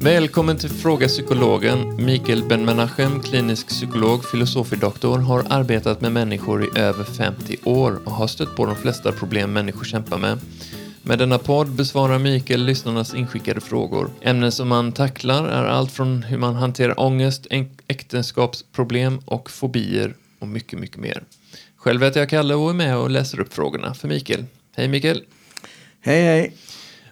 Välkommen 0.00 0.58
till 0.58 0.70
Fråga 0.70 1.08
Psykologen. 1.08 2.04
Mikael 2.04 2.48
Ben-Menachem, 2.48 3.22
klinisk 3.22 3.68
psykolog, 3.68 4.24
filosofidoktor, 4.24 5.18
har 5.18 5.44
arbetat 5.50 6.00
med 6.00 6.12
människor 6.12 6.64
i 6.64 6.80
över 6.80 7.04
50 7.04 7.56
år 7.64 8.00
och 8.04 8.12
har 8.12 8.26
stött 8.26 8.56
på 8.56 8.66
de 8.66 8.76
flesta 8.76 9.12
problem 9.12 9.52
människor 9.52 9.84
kämpar 9.84 10.18
med. 10.18 10.38
Med 11.02 11.18
denna 11.18 11.38
podd 11.38 11.68
besvarar 11.68 12.18
Mikael 12.18 12.64
lyssnarnas 12.64 13.14
inskickade 13.14 13.60
frågor. 13.60 14.10
Ämnen 14.20 14.52
som 14.52 14.68
man 14.68 14.92
tacklar 14.92 15.48
är 15.48 15.64
allt 15.64 15.92
från 15.92 16.22
hur 16.22 16.38
man 16.38 16.54
hanterar 16.54 17.00
ångest, 17.00 17.46
äktenskapsproblem 17.88 19.20
och 19.24 19.50
fobier 19.50 20.14
och 20.38 20.48
mycket, 20.48 20.78
mycket 20.78 20.96
mer. 20.96 21.22
Själv 21.76 22.02
heter 22.02 22.20
jag 22.20 22.28
Kalle 22.28 22.54
och 22.54 22.70
är 22.70 22.74
med 22.74 22.96
och 22.96 23.10
läser 23.10 23.40
upp 23.40 23.54
frågorna 23.54 23.94
för 23.94 24.08
Mikael. 24.08 24.44
Hej 24.76 24.88
Mikael! 24.88 25.24
Hej 26.00 26.22
hej! 26.22 26.56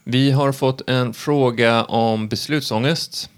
Vi 0.04 0.30
har 0.30 0.52
fått 0.52 0.90
en 0.90 1.14
fråga 1.14 1.84
om 1.84 2.28
beslutsångest. 2.28 3.30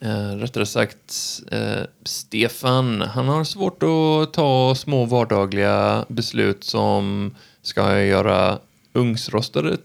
Eh, 0.00 0.30
rättare 0.30 0.66
sagt, 0.66 1.40
eh, 1.50 1.82
Stefan, 2.04 3.00
han 3.00 3.28
har 3.28 3.44
svårt 3.44 3.82
att 3.82 4.32
ta 4.32 4.74
små 4.74 5.04
vardagliga 5.04 6.04
beslut 6.08 6.64
som 6.64 7.34
ska 7.62 7.92
jag 7.92 8.06
göra 8.06 8.58
ugnsrostade 8.92 9.76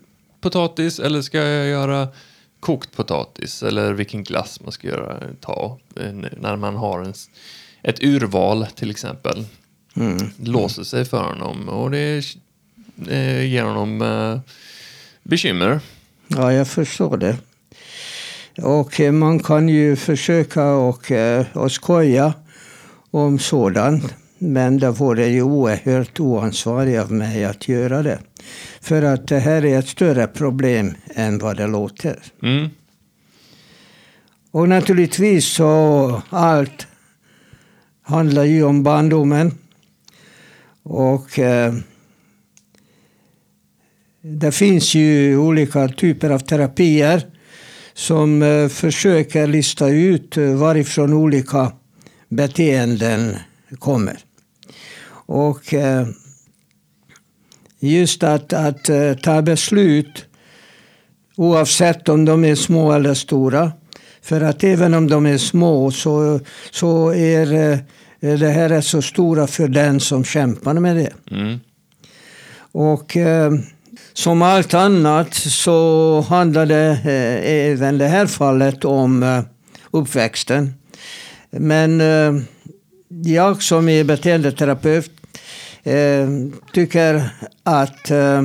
potatis 0.41 0.99
eller 0.99 1.21
ska 1.21 1.38
jag 1.38 1.68
göra 1.68 2.07
kokt 2.59 2.95
potatis 2.95 3.63
eller 3.63 3.93
vilken 3.93 4.23
glass 4.23 4.62
man 4.62 4.71
ska 4.71 4.88
göra, 4.88 5.20
ta 5.41 5.77
eh, 5.95 6.13
när 6.13 6.55
man 6.55 6.76
har 6.76 6.99
en, 6.99 7.13
ett 7.88 8.03
urval 8.03 8.67
till 8.75 8.91
exempel. 8.91 9.45
Mm. 9.95 10.17
Låser 10.43 10.84
sig 10.84 11.05
för 11.05 11.23
honom 11.23 11.70
och 11.70 11.91
det 11.91 12.23
eh, 13.10 13.46
ger 13.46 13.63
honom 13.63 14.01
eh, 14.01 14.40
bekymmer. 15.23 15.79
Ja, 16.27 16.54
jag 16.54 16.68
förstår 16.68 17.18
det. 17.18 17.37
Och 18.62 18.99
eh, 18.99 19.12
man 19.12 19.40
kan 19.40 19.70
ju 19.70 19.95
försöka 19.95 20.65
och, 20.65 21.12
eh, 21.12 21.45
och 21.54 21.71
skoja 21.71 22.34
om 23.12 23.40
sådant. 23.40 24.15
Men 24.38 24.79
det 24.79 24.90
vore 24.90 25.27
ju 25.27 25.41
oerhört 25.41 26.20
oansvarigt 26.20 27.04
av 27.04 27.12
mig 27.12 27.45
att 27.45 27.67
göra 27.67 28.04
det. 28.04 28.20
För 28.82 29.01
att 29.01 29.27
det 29.27 29.40
här 29.40 29.65
är 29.65 29.79
ett 29.79 29.88
större 29.88 30.27
problem 30.27 30.93
än 31.15 31.38
vad 31.38 31.57
det 31.57 31.67
låter. 31.67 32.20
Mm. 32.43 32.70
Och 34.51 34.70
naturligtvis 34.70 35.45
så 35.45 36.21
allt 36.29 36.88
handlar 38.05 38.43
ju 38.43 38.63
om 38.63 38.84
barndomen. 38.84 39.57
Och 40.84 41.39
eh, 41.39 41.73
det 44.21 44.51
finns 44.51 44.95
ju 44.95 45.37
olika 45.37 45.87
typer 45.87 46.29
av 46.29 46.39
terapier 46.39 47.21
som 47.93 48.41
eh, 48.41 48.67
försöker 48.67 49.48
lista 49.48 49.87
ut 49.87 50.37
eh, 50.37 50.55
varifrån 50.55 51.13
olika 51.13 51.71
beteenden 52.29 53.35
kommer. 53.79 54.17
Och 55.27 55.73
eh, 55.73 56.07
just 57.79 58.23
att, 58.23 58.53
att 58.53 58.89
eh, 58.89 59.13
ta 59.13 59.41
beslut 59.41 60.26
oavsett 61.35 62.09
om 62.09 62.26
de 62.26 62.45
är 62.45 62.55
små 62.55 62.91
eller 62.91 63.13
stora. 63.13 63.71
För 64.22 64.41
att 64.41 64.63
även 64.63 64.94
om 64.94 65.07
de 65.07 65.25
är 65.25 65.38
små 65.38 65.91
så, 65.91 66.39
så 66.72 67.13
är 67.13 67.53
eh, 67.53 67.79
det 68.19 68.50
här 68.50 68.69
är 68.69 68.81
så 68.81 69.02
stora 69.02 69.47
för 69.47 69.68
den 69.68 70.00
som 70.00 70.24
kämpar 70.24 70.74
med 70.74 70.96
det. 70.96 71.13
Mm. 71.31 71.59
Och 72.72 73.18
som 74.18 74.41
allt 74.41 74.74
annat 74.74 75.34
så 75.34 76.22
handlar 76.30 76.66
det 76.66 77.00
eh, 77.06 77.72
även 77.72 77.97
det 77.97 78.07
här 78.07 78.25
fallet 78.25 78.85
om 78.85 79.23
eh, 79.23 79.41
uppväxten. 79.91 80.73
Men 81.50 82.01
eh, 82.01 82.44
jag 83.07 83.62
som 83.62 83.89
är 83.89 84.03
beteendeterapeut 84.03 85.12
eh, 85.84 86.29
tycker 86.73 87.29
att 87.63 88.12
eh, 88.12 88.44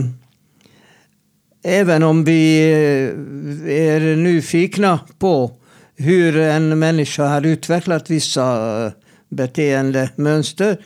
även 1.64 2.02
om 2.02 2.24
vi 2.24 2.70
eh, 2.72 3.76
är 3.76 4.16
nyfikna 4.16 5.00
på 5.18 5.52
hur 5.96 6.36
en 6.36 6.78
människa 6.78 7.26
har 7.26 7.46
utvecklat 7.46 8.10
vissa 8.10 8.92
beteendemönster 9.30 10.76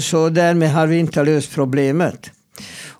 så 0.00 0.28
därmed 0.28 0.70
har 0.70 0.86
vi 0.86 0.98
inte 0.98 1.24
löst 1.24 1.54
problemet. 1.54 2.30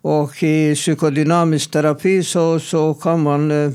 Och 0.06 0.42
i 0.42 0.74
psykodynamisk 0.74 1.70
terapi 1.70 2.22
så, 2.22 2.60
så 2.60 2.94
kan 2.94 3.22
man 3.22 3.50
eh, 3.50 3.70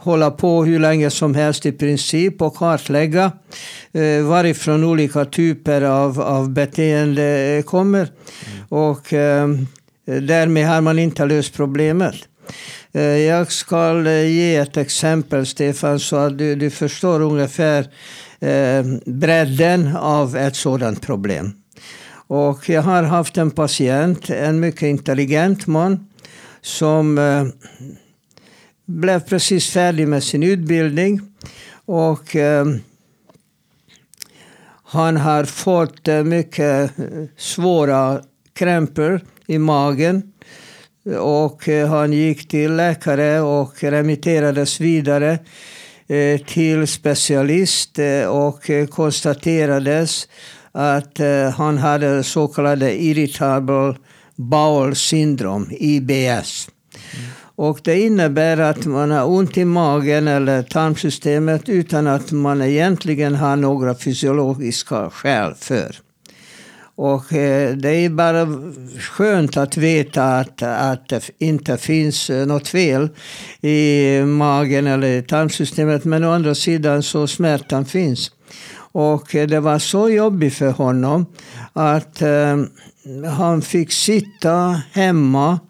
hålla 0.00 0.30
på 0.30 0.64
hur 0.64 0.78
länge 0.78 1.10
som 1.10 1.34
helst 1.34 1.66
i 1.66 1.72
princip 1.72 2.42
och 2.42 2.56
kartlägga 2.56 3.32
eh, 3.92 4.22
varifrån 4.22 4.84
olika 4.84 5.24
typer 5.24 5.82
av, 5.82 6.20
av 6.20 6.50
beteende 6.50 7.62
kommer. 7.66 7.98
Mm. 7.98 8.64
Och 8.68 9.12
eh, 9.12 9.48
därmed 10.04 10.68
har 10.68 10.80
man 10.80 10.98
inte 10.98 11.26
löst 11.26 11.54
problemet. 11.54 12.14
Eh, 12.92 13.02
jag 13.02 13.52
ska 13.52 14.06
eh, 14.06 14.26
ge 14.26 14.56
ett 14.56 14.76
exempel, 14.76 15.46
Stefan, 15.46 16.00
så 16.00 16.16
att 16.16 16.38
du, 16.38 16.54
du 16.54 16.70
förstår 16.70 17.20
ungefär 17.20 17.86
eh, 18.42 18.84
bredden 19.06 19.96
av 19.96 20.36
ett 20.36 20.56
sådant 20.56 21.02
problem. 21.02 21.52
Och 22.26 22.68
jag 22.68 22.82
har 22.82 23.02
haft 23.02 23.38
en 23.38 23.50
patient, 23.50 24.30
en 24.30 24.60
mycket 24.60 24.82
intelligent 24.82 25.66
man, 25.66 26.06
som 26.60 27.18
eh, 27.18 27.46
blev 28.86 29.20
precis 29.20 29.70
färdig 29.70 30.08
med 30.08 30.24
sin 30.24 30.42
utbildning. 30.42 31.20
Och 31.84 32.36
eh, 32.36 32.66
han 34.84 35.16
har 35.16 35.44
fått 35.44 36.08
eh, 36.08 36.24
mycket 36.24 36.98
eh, 36.98 37.04
svåra 37.36 38.22
krämpor 38.54 39.20
i 39.46 39.58
magen. 39.58 40.32
Och 41.18 41.68
eh, 41.68 41.88
han 41.88 42.12
gick 42.12 42.48
till 42.48 42.76
läkare 42.76 43.40
och 43.40 43.82
remitterades 43.82 44.80
vidare 44.80 45.38
Eh, 46.12 46.38
till 46.38 46.86
specialist 46.86 47.98
eh, 47.98 48.26
och 48.26 48.70
eh, 48.70 48.86
konstaterades 48.86 50.28
att 50.72 51.18
han 51.54 51.78
hade 51.78 52.22
så 52.22 52.48
kallade 52.48 53.02
irritable 53.02 53.94
bowel 54.36 54.96
syndrom, 54.96 55.68
IBS. 55.70 56.68
Mm. 57.14 57.30
Och 57.56 57.80
det 57.84 58.00
innebär 58.00 58.58
att 58.58 58.86
man 58.86 59.10
har 59.10 59.26
ont 59.26 59.56
i 59.56 59.64
magen 59.64 60.28
eller 60.28 60.62
tarmsystemet 60.62 61.68
utan 61.68 62.06
att 62.06 62.32
man 62.32 62.62
egentligen 62.62 63.34
har 63.34 63.56
några 63.56 63.94
fysiologiska 63.94 65.10
skäl 65.10 65.54
för. 65.54 65.96
Och 67.02 67.32
eh, 67.32 67.76
det 67.76 67.90
är 67.90 68.10
bara 68.10 68.46
skönt 69.00 69.56
att 69.56 69.76
veta 69.76 70.24
att, 70.24 70.62
att 70.62 71.08
det 71.08 71.30
inte 71.38 71.76
finns 71.76 72.30
eh, 72.30 72.46
något 72.46 72.68
fel 72.68 73.08
i 73.60 74.20
magen 74.24 74.86
eller 74.86 75.08
i 75.08 75.22
tarmsystemet. 75.22 76.04
Men 76.04 76.24
å 76.24 76.30
andra 76.30 76.54
sidan 76.54 77.02
så 77.02 77.26
smärtan 77.26 77.84
finns. 77.84 78.30
Och 78.92 79.34
eh, 79.34 79.46
det 79.46 79.60
var 79.60 79.78
så 79.78 80.08
jobbigt 80.08 80.54
för 80.54 80.70
honom 80.70 81.26
att 81.72 82.22
eh, 82.22 82.56
han 83.36 83.62
fick 83.62 83.92
sitta 83.92 84.82
hemma 84.92 85.60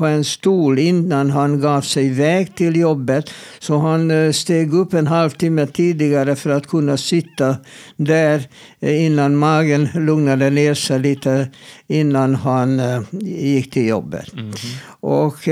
på 0.00 0.06
en 0.06 0.24
stol 0.24 0.78
innan 0.78 1.30
han 1.30 1.60
gav 1.60 1.80
sig 1.80 2.06
iväg 2.06 2.54
till 2.54 2.76
jobbet. 2.76 3.30
Så 3.58 3.78
han 3.78 4.10
eh, 4.10 4.32
steg 4.32 4.74
upp 4.74 4.94
en 4.94 5.06
halvtimme 5.06 5.66
tidigare 5.66 6.36
för 6.36 6.50
att 6.50 6.66
kunna 6.66 6.96
sitta 6.96 7.56
där 7.96 8.48
eh, 8.80 9.04
innan 9.06 9.36
magen 9.36 9.88
lugnade 9.94 10.50
ner 10.50 10.74
sig 10.74 10.98
lite 10.98 11.48
innan 11.86 12.34
han 12.34 12.80
eh, 12.80 13.02
gick 13.20 13.70
till 13.70 13.86
jobbet. 13.88 14.32
Mm 14.32 14.50
-hmm. 14.50 14.76
Och 15.00 15.48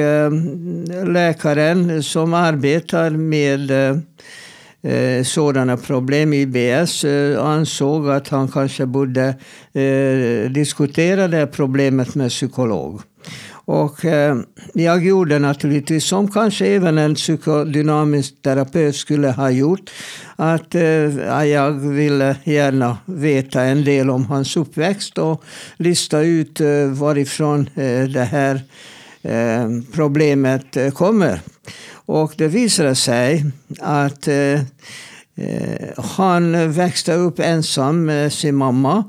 läkaren 1.06 2.02
som 2.02 2.34
arbetar 2.34 3.11
med 3.11 3.70
eh, 4.82 5.23
sådana 5.25 5.76
problem. 5.76 6.32
IBS 6.32 7.05
eh, 7.05 7.44
ansåg 7.44 8.11
att 8.11 8.28
han 8.28 8.49
kanske 8.49 8.87
borde 8.87 9.34
eh, 9.73 10.50
diskutera 10.50 11.28
det 11.28 11.46
problemet 11.46 12.14
med 12.14 12.31
psykolog. 12.31 13.00
Och 13.69 14.05
eh, 14.05 14.37
jag 14.75 15.05
gjorde 15.05 15.38
naturligtvis 15.38 16.05
som 16.05 16.31
kanske 16.31 16.67
även 16.67 16.99
en 16.99 17.15
psykodynamisk 17.15 18.43
terapeut 18.43 18.97
skulle 18.97 19.29
ha 19.29 19.50
gjort. 19.50 19.91
Att 20.37 20.75
eh, 20.75 21.44
jag 21.44 21.70
ville 21.73 22.37
gärna 22.44 22.99
veta 23.05 23.62
en 23.62 23.85
del 23.85 24.11
om 24.11 24.25
hans 24.25 24.56
uppväxt 24.56 25.19
och 25.19 25.44
lista 25.76 26.20
ut 26.20 26.61
eh, 26.61 26.87
varifrån 26.87 27.70
eh, 27.75 28.05
det 28.05 28.29
här 28.31 28.62
eh, 29.23 29.69
problemet 29.94 30.76
eh, 30.76 30.91
kommer. 30.91 31.41
Och 31.93 32.32
det 32.37 32.49
visade 32.49 32.94
sig 32.94 33.44
att 33.81 34.29
Eh, 34.29 34.61
Eh, 35.40 36.05
han 36.05 36.73
växte 36.73 37.14
upp 37.14 37.38
ensam 37.38 38.05
med 38.05 38.32
sin 38.32 38.55
mamma 38.55 39.05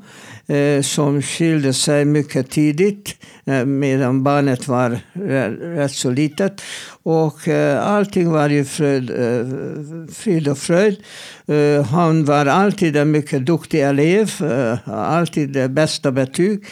eh, 0.48 0.82
som 0.82 1.22
skilde 1.22 1.74
sig 1.74 2.06
mycket 2.06 2.50
tidigt 2.50 3.16
eh, 3.46 3.66
medan 3.66 4.24
barnet 4.24 4.68
var 4.68 5.00
rätt 5.76 5.92
så 5.92 6.10
litet. 6.10 6.62
Och 7.04 7.48
eh, 7.48 7.88
allting 7.88 8.32
var 8.32 8.50
ju 8.50 8.66
fröjd, 8.66 9.10
eh, 9.10 9.48
frid 10.14 10.48
och 10.48 10.58
fröjd. 10.58 10.98
Han 11.90 12.26
var 12.26 12.46
alltid 12.46 12.98
en 12.98 13.12
mycket 13.12 13.46
duktig 13.46 13.82
elev, 13.82 14.32
alltid 14.86 15.50
det 15.50 15.70
bästa 15.70 16.12
betyg. 16.12 16.66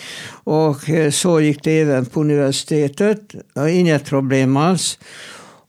Och 0.44 0.78
så 1.12 1.42
gick 1.42 1.64
det 1.64 1.80
även 1.82 2.06
på 2.06 2.22
universitetet, 2.22 3.36
inget 3.70 4.06
problem 4.06 4.58
alls. 4.58 5.00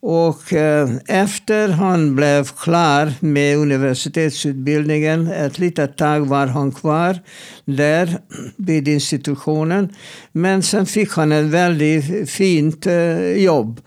Och 0.00 0.52
eh, 0.52 0.88
efter 1.06 1.68
han 1.68 2.14
blev 2.16 2.44
klar 2.44 3.12
med 3.20 3.56
universitetsutbildningen, 3.56 5.26
ett 5.26 5.58
litet 5.58 5.96
tag 5.96 6.20
var 6.20 6.46
han 6.46 6.72
kvar 6.72 7.18
där 7.64 8.18
vid 8.56 8.88
institutionen. 8.88 9.94
Men 10.32 10.62
sen 10.62 10.86
fick 10.86 11.12
han 11.12 11.32
ett 11.32 11.46
väldigt 11.46 12.30
fint 12.30 12.86
eh, 12.86 13.32
jobb. 13.32 13.80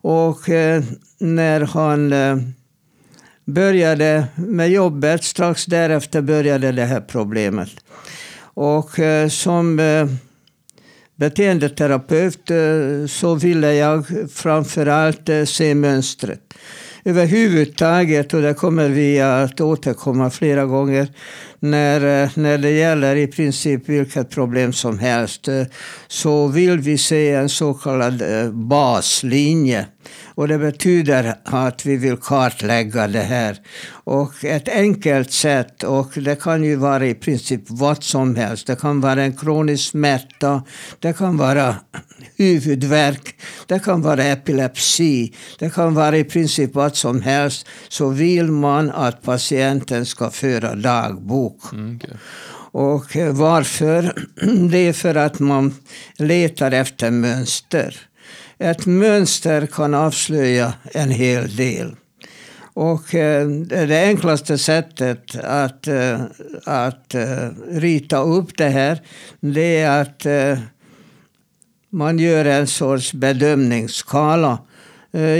Och 0.00 0.48
eh, 0.48 0.82
när 1.18 1.60
han 1.60 2.12
eh, 2.12 2.36
började 3.44 4.26
med 4.36 4.70
jobbet, 4.70 5.24
strax 5.24 5.66
därefter 5.66 6.22
började 6.22 6.72
det 6.72 6.84
här 6.84 7.00
problemet. 7.00 7.70
Och 8.40 8.98
eh, 8.98 9.28
som 9.28 9.78
eh, 9.78 10.06
beteendeterapeut 11.18 12.50
eh, 12.50 13.06
så 13.08 13.34
ville 13.34 13.74
jag 13.74 14.04
framförallt 14.32 15.28
eh, 15.28 15.44
se 15.44 15.74
mönstret. 15.74 16.40
Överhuvudtaget, 17.04 18.34
och 18.34 18.42
det 18.42 18.54
kommer 18.54 18.88
vi 18.88 19.20
att 19.20 19.60
återkomma 19.60 20.30
flera 20.30 20.64
gånger, 20.64 21.08
när, 21.58 22.22
eh, 22.22 22.30
när 22.34 22.58
det 22.58 22.70
gäller 22.70 23.16
i 23.16 23.26
princip 23.26 23.88
vilket 23.88 24.30
problem 24.30 24.72
som 24.72 24.98
helst, 24.98 25.48
så 26.08 26.46
vill 26.46 26.78
vi 26.78 26.98
se 26.98 27.30
en 27.30 27.48
så 27.48 27.74
kallad 27.74 28.22
baslinje. 28.52 29.86
Och 30.34 30.48
det 30.48 30.58
betyder 30.58 31.34
att 31.44 31.86
vi 31.86 31.96
vill 31.96 32.16
kartlägga 32.16 33.08
det 33.08 33.20
här. 33.20 33.56
Och 33.90 34.44
ett 34.44 34.68
enkelt 34.68 35.32
sätt, 35.32 35.82
och 35.82 36.10
det 36.14 36.42
kan 36.42 36.64
ju 36.64 36.76
vara 36.76 37.06
i 37.06 37.14
princip 37.14 37.62
vad 37.66 38.04
som 38.04 38.36
helst. 38.36 38.66
Det 38.66 38.80
kan 38.80 39.00
vara 39.00 39.22
en 39.22 39.36
kronisk 39.36 39.90
smärta, 39.90 40.62
det 40.98 41.12
kan 41.12 41.36
vara 41.36 41.76
huvudvärk, 42.36 43.36
det 43.66 43.84
kan 43.84 44.02
vara 44.02 44.24
epilepsi, 44.24 45.34
det 45.58 45.74
kan 45.74 45.94
vara 45.94 46.16
i 46.16 46.24
princip 46.24 46.74
vad 46.74 46.96
som 46.96 47.22
helst. 47.22 47.66
Så 47.88 48.08
vill 48.08 48.52
man 48.52 48.90
att 48.90 49.22
patienten 49.22 50.06
ska 50.06 50.30
föra 50.30 50.74
dagbok. 50.74 51.72
Mm, 51.72 52.00
okay. 52.72 53.28
Och 53.28 53.36
varför? 53.36 54.12
Det 54.70 54.78
är 54.78 54.92
för 54.92 55.14
att 55.14 55.38
man 55.38 55.74
letar 56.16 56.72
efter 56.72 57.10
mönster 57.10 58.08
ett 58.58 58.86
mönster 58.86 59.66
kan 59.66 59.94
avslöja 59.94 60.74
en 60.94 61.10
hel 61.10 61.56
del. 61.56 61.96
Och 62.78 63.14
eh, 63.14 63.48
det 63.48 64.04
enklaste 64.04 64.58
sättet 64.58 65.36
att, 65.44 65.86
eh, 65.86 66.20
att 66.64 67.14
eh, 67.14 67.48
rita 67.68 68.22
upp 68.22 68.56
det 68.56 68.68
här, 68.68 68.98
det 69.40 69.76
är 69.76 70.00
att 70.00 70.26
man 71.90 72.18
gör 72.18 72.44
en 72.44 72.66
sorts 72.66 73.12
bedömningsskala. 73.12 74.58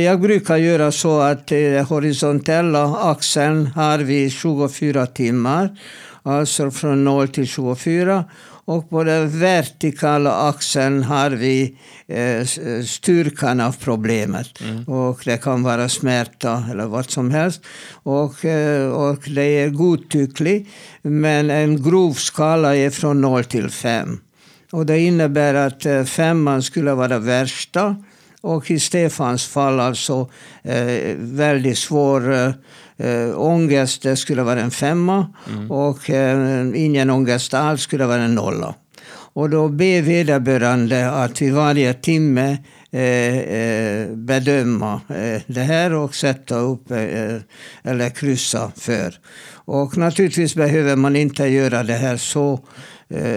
Jag 0.04 0.20
brukar 0.20 0.56
göra 0.56 0.92
så 0.92 1.20
att 1.20 1.46
den 1.46 1.84
horisontella 1.84 2.96
axeln 2.96 3.66
har 3.66 3.98
vi 3.98 4.30
24 4.30 5.06
timmar, 5.06 5.78
alltså 6.22 6.70
från 6.70 7.04
0 7.04 7.28
till 7.28 7.46
24. 7.46 8.24
Och 8.68 8.90
på 8.90 9.04
den 9.04 9.40
vertikala 9.40 10.48
axeln 10.48 11.02
har 11.02 11.30
vi 11.30 11.76
eh, 12.06 12.44
styrkan 12.84 13.60
av 13.60 13.76
problemet. 13.80 14.60
Mm. 14.60 14.84
Och 14.84 15.20
det 15.24 15.36
kan 15.42 15.62
vara 15.62 15.88
smärta 15.88 16.64
eller 16.70 16.86
vad 16.86 17.10
som 17.10 17.30
helst. 17.30 17.60
Och, 17.92 18.44
eh, 18.44 18.90
och 18.90 19.18
det 19.26 19.42
är 19.42 19.68
godtyckligt. 19.68 20.70
Men 21.02 21.50
en 21.50 21.82
grov 21.82 22.12
skala 22.12 22.76
är 22.76 22.90
från 22.90 23.20
0 23.20 23.44
till 23.44 23.70
5. 23.70 24.20
Och 24.72 24.86
det 24.86 24.98
innebär 24.98 25.54
att 25.54 25.86
eh, 25.86 26.04
femman 26.04 26.62
skulle 26.62 26.94
vara 26.94 27.18
värsta. 27.18 27.96
Och 28.40 28.70
i 28.70 28.78
Stefans 28.78 29.46
fall 29.46 29.80
alltså 29.80 30.30
eh, 30.62 31.16
väldigt 31.16 31.78
svår 31.78 32.54
eh, 32.98 33.40
ångest, 33.40 34.02
det 34.02 34.16
skulle 34.16 34.42
vara 34.42 34.60
en 34.60 34.70
femma. 34.70 35.26
Mm. 35.48 35.70
Och 35.70 36.10
eh, 36.10 36.70
ingen 36.74 37.10
ångest 37.10 37.54
alls 37.54 37.82
skulle 37.82 38.06
vara 38.06 38.22
en 38.22 38.34
nolla. 38.34 38.74
Och 39.32 39.50
då 39.50 39.68
ber 39.68 40.02
vederbörande 40.02 41.10
att 41.10 41.42
vid 41.42 41.52
varje 41.52 41.94
timme 41.94 42.58
eh, 42.90 43.38
eh, 43.38 44.08
bedöma 44.08 45.00
eh, 45.08 45.42
det 45.46 45.60
här 45.60 45.94
och 45.94 46.14
sätta 46.14 46.58
upp 46.58 46.90
eh, 46.90 47.36
eller 47.82 48.10
kryssa 48.10 48.72
för. 48.76 49.14
Och 49.52 49.96
naturligtvis 49.96 50.54
behöver 50.54 50.96
man 50.96 51.16
inte 51.16 51.46
göra 51.46 51.82
det 51.82 51.94
här 51.94 52.16
så 52.16 52.60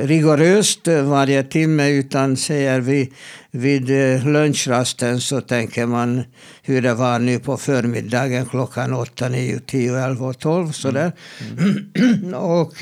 rigoröst 0.03 0.88
varje 0.88 1.44
timme 1.44 1.89
utan 1.89 2.38
säger 2.38 2.79
vi 2.79 3.13
vid 3.51 3.89
eh, 3.89 4.27
lunchrasten 4.27 5.21
så 5.21 5.41
tänker 5.41 5.85
man 5.85 6.23
hur 6.62 6.81
det 6.81 6.94
var 6.94 7.19
nu 7.19 7.39
på 7.39 7.57
förmiddagen 7.57 8.45
klockan 8.45 8.94
8, 8.94 9.29
9, 9.29 9.59
10, 9.59 9.97
11 9.97 10.25
och 10.25 10.39
12 10.39 10.71
sådär. 10.71 11.12
Mm. 11.57 11.91
Mm. 11.95 12.33
och 12.33 12.73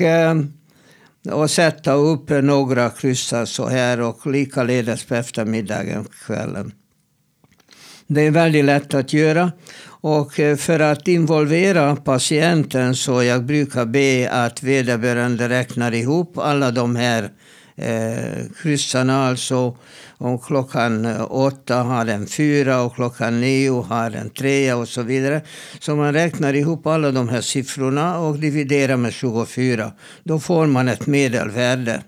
och 1.28 1.50
sätta 1.50 1.92
upp 1.92 2.30
några 2.30 2.90
kryssar 2.90 3.44
så 3.44 3.68
här 3.68 4.00
och 4.00 4.26
likaledes 4.26 5.04
på 5.04 5.14
eftermiddagen, 5.14 6.04
kvällen. 6.26 6.72
Det 8.06 8.20
är 8.20 8.30
väldigt 8.30 8.64
lätt 8.64 8.94
att 8.94 9.12
göra. 9.12 9.52
Och 10.00 10.40
eh, 10.40 10.56
för 10.56 10.80
att 10.80 11.08
involvera 11.08 11.96
patienten 11.96 12.94
så 12.96 13.22
jag 13.22 13.44
brukar 13.44 13.86
be 13.86 14.30
att 14.30 14.62
vederbörande 14.62 15.48
räknar 15.48 15.94
ihop 15.94 16.38
alla 16.38 16.70
de 16.70 16.96
här 16.96 17.30
eh, 17.76 18.44
kryssarna. 18.62 19.28
Alltså 19.28 19.76
om 20.18 20.38
klockan 20.38 21.04
eh, 21.04 21.26
åtta 21.30 21.76
har 21.76 22.04
den 22.04 22.26
fyra 22.26 22.82
och 22.82 22.94
klockan 22.94 23.40
nio 23.40 23.82
har 23.82 24.10
den 24.10 24.30
trea 24.30 24.76
och 24.76 24.88
så 24.88 25.02
vidare. 25.02 25.42
Så 25.80 25.96
man 25.96 26.12
räknar 26.12 26.54
ihop 26.54 26.86
alla 26.86 27.12
de 27.12 27.28
här 27.28 27.40
siffrorna 27.40 28.18
och 28.18 28.38
dividerar 28.38 28.96
med 28.96 29.12
24. 29.12 29.92
Då 30.24 30.40
får 30.40 30.66
man 30.66 30.88
ett 30.88 31.06
medelvärde. 31.06 32.02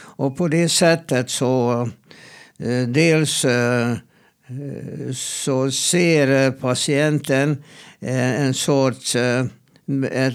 Och 0.00 0.36
på 0.36 0.48
det 0.48 0.68
sättet 0.68 1.30
så 1.30 1.82
eh, 2.58 2.88
dels 2.88 3.44
eh, 3.44 3.94
så 5.14 5.70
ser 5.70 6.50
patienten 6.50 7.62
eh, 8.00 8.40
en 8.40 8.54
sorts, 8.54 9.16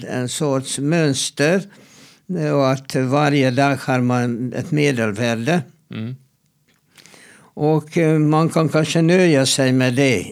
en 0.07 0.29
sorts 0.29 0.79
mönster 0.79 1.61
och 2.53 2.71
att 2.71 2.95
varje 2.95 3.51
dag 3.51 3.75
har 3.75 4.01
man 4.01 4.53
ett 4.53 4.71
medelvärde. 4.71 5.61
Mm. 5.93 6.15
Och 7.55 7.97
eh, 7.97 8.19
man 8.19 8.49
kan 8.49 8.69
kanske 8.69 9.01
nöja 9.01 9.45
sig 9.45 9.71
med 9.71 9.93
det 9.93 10.31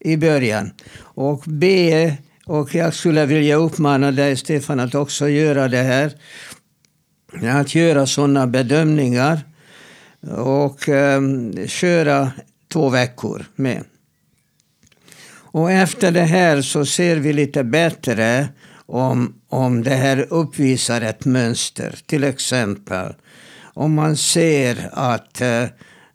i 0.00 0.16
början. 0.16 0.70
Och 0.96 1.42
be, 1.46 2.16
och 2.46 2.74
jag 2.74 2.94
skulle 2.94 3.26
vilja 3.26 3.56
uppmana 3.56 4.10
dig 4.10 4.36
Stefan 4.36 4.80
att 4.80 4.94
också 4.94 5.28
göra 5.28 5.68
det 5.68 5.82
här. 5.82 6.12
Att 7.42 7.74
göra 7.74 8.06
sådana 8.06 8.46
bedömningar. 8.46 9.40
Och 10.30 10.88
um, 10.88 11.68
köra 11.68 12.32
två 12.74 12.88
veckor 12.88 13.46
med. 13.54 13.84
Och 15.36 15.72
efter 15.72 16.12
det 16.12 16.24
här 16.24 16.62
så 16.62 16.86
ser 16.86 17.16
vi 17.16 17.32
lite 17.32 17.64
bättre 17.64 18.48
om, 18.86 19.34
om 19.48 19.82
det 19.82 19.94
här 19.94 20.26
uppvisar 20.30 21.00
ett 21.00 21.24
mönster. 21.24 21.98
Till 22.06 22.24
exempel 22.24 23.14
om 23.74 23.94
man 23.94 24.16
ser 24.16 24.90
att 24.92 25.40
eh, 25.40 25.64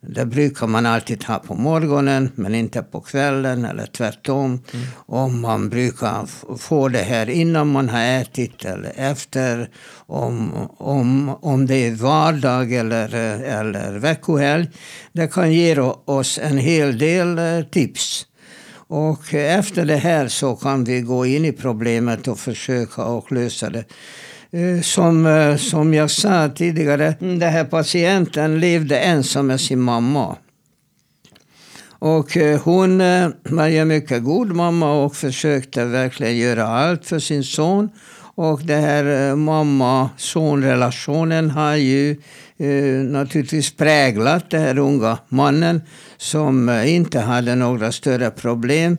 det 0.02 0.26
brukar 0.26 0.68
man 0.68 0.86
alltid 0.86 1.24
ha 1.24 1.40
på 1.40 1.56
morgonen 1.56 2.32
men 2.36 2.56
inte 2.56 2.82
på 2.82 3.02
kvällen 3.02 3.66
eller 3.66 3.86
tvärtom. 3.86 4.64
Mm. 4.74 4.86
Om 4.96 5.42
man 5.42 5.70
brukar 5.70 6.26
få 6.58 6.88
det 6.88 7.02
här 7.02 7.30
innan 7.30 7.68
man 7.68 7.90
har 7.90 8.02
ätit 8.02 8.66
eller 8.66 8.92
efter. 8.96 9.70
Om, 10.06 10.54
om, 10.78 11.30
om 11.42 11.66
det 11.66 11.76
är 11.76 11.92
vardag 11.92 12.74
eller, 12.74 13.16
eller 13.44 14.00
veckohelg. 14.00 14.68
Det 15.14 15.28
kan 15.28 15.54
ge 15.54 15.80
oss 16.06 16.40
en 16.44 16.58
hel 16.58 16.98
del 16.98 17.40
eh, 17.40 17.62
tips. 17.62 18.26
Och 18.88 19.34
efter 19.34 19.86
det 19.86 19.98
här 19.98 20.28
så 20.28 20.56
kan 20.56 20.84
vi 20.84 21.02
gå 21.02 21.26
in 21.26 21.46
i 21.46 21.52
problemet 21.52 22.28
och 22.28 22.40
försöka 22.40 23.04
och 23.04 23.32
lösa 23.32 23.70
det. 23.70 23.86
Eh, 24.52 24.82
som, 24.82 25.26
eh, 25.26 25.56
som 25.56 25.94
jag 25.94 26.12
sa 26.12 26.50
tidigare, 26.50 27.16
den 27.20 27.42
här 27.42 27.66
patienten 27.66 28.60
levde 28.60 29.00
ensam 29.00 29.48
med 29.48 29.62
sin 29.62 29.80
mamma. 29.80 30.36
Och 32.00 32.38
eh, 32.38 32.62
hon 32.62 32.98
var 33.44 33.68
en 33.68 33.88
mycket 33.88 34.24
god 34.24 34.56
mamma 34.56 35.04
och 35.04 35.16
försökte 35.16 35.86
verkligen 35.86 36.38
göra 36.38 36.68
allt 36.68 37.06
för 37.06 37.20
sin 37.20 37.44
son. 37.44 37.90
Och 38.36 38.62
den 38.64 38.84
här 38.84 39.36
mamma-son-relationen 39.36 41.50
har 41.50 41.76
ju 41.76 42.12
eh, 42.58 43.04
naturligtvis 43.04 43.76
präglat 43.76 44.50
den 44.50 44.62
här 44.62 44.78
unga 44.78 45.18
mannen 45.28 45.82
som 46.18 46.70
inte 46.70 47.20
hade 47.20 47.56
några 47.56 47.92
större 47.92 48.32
problem 48.32 48.98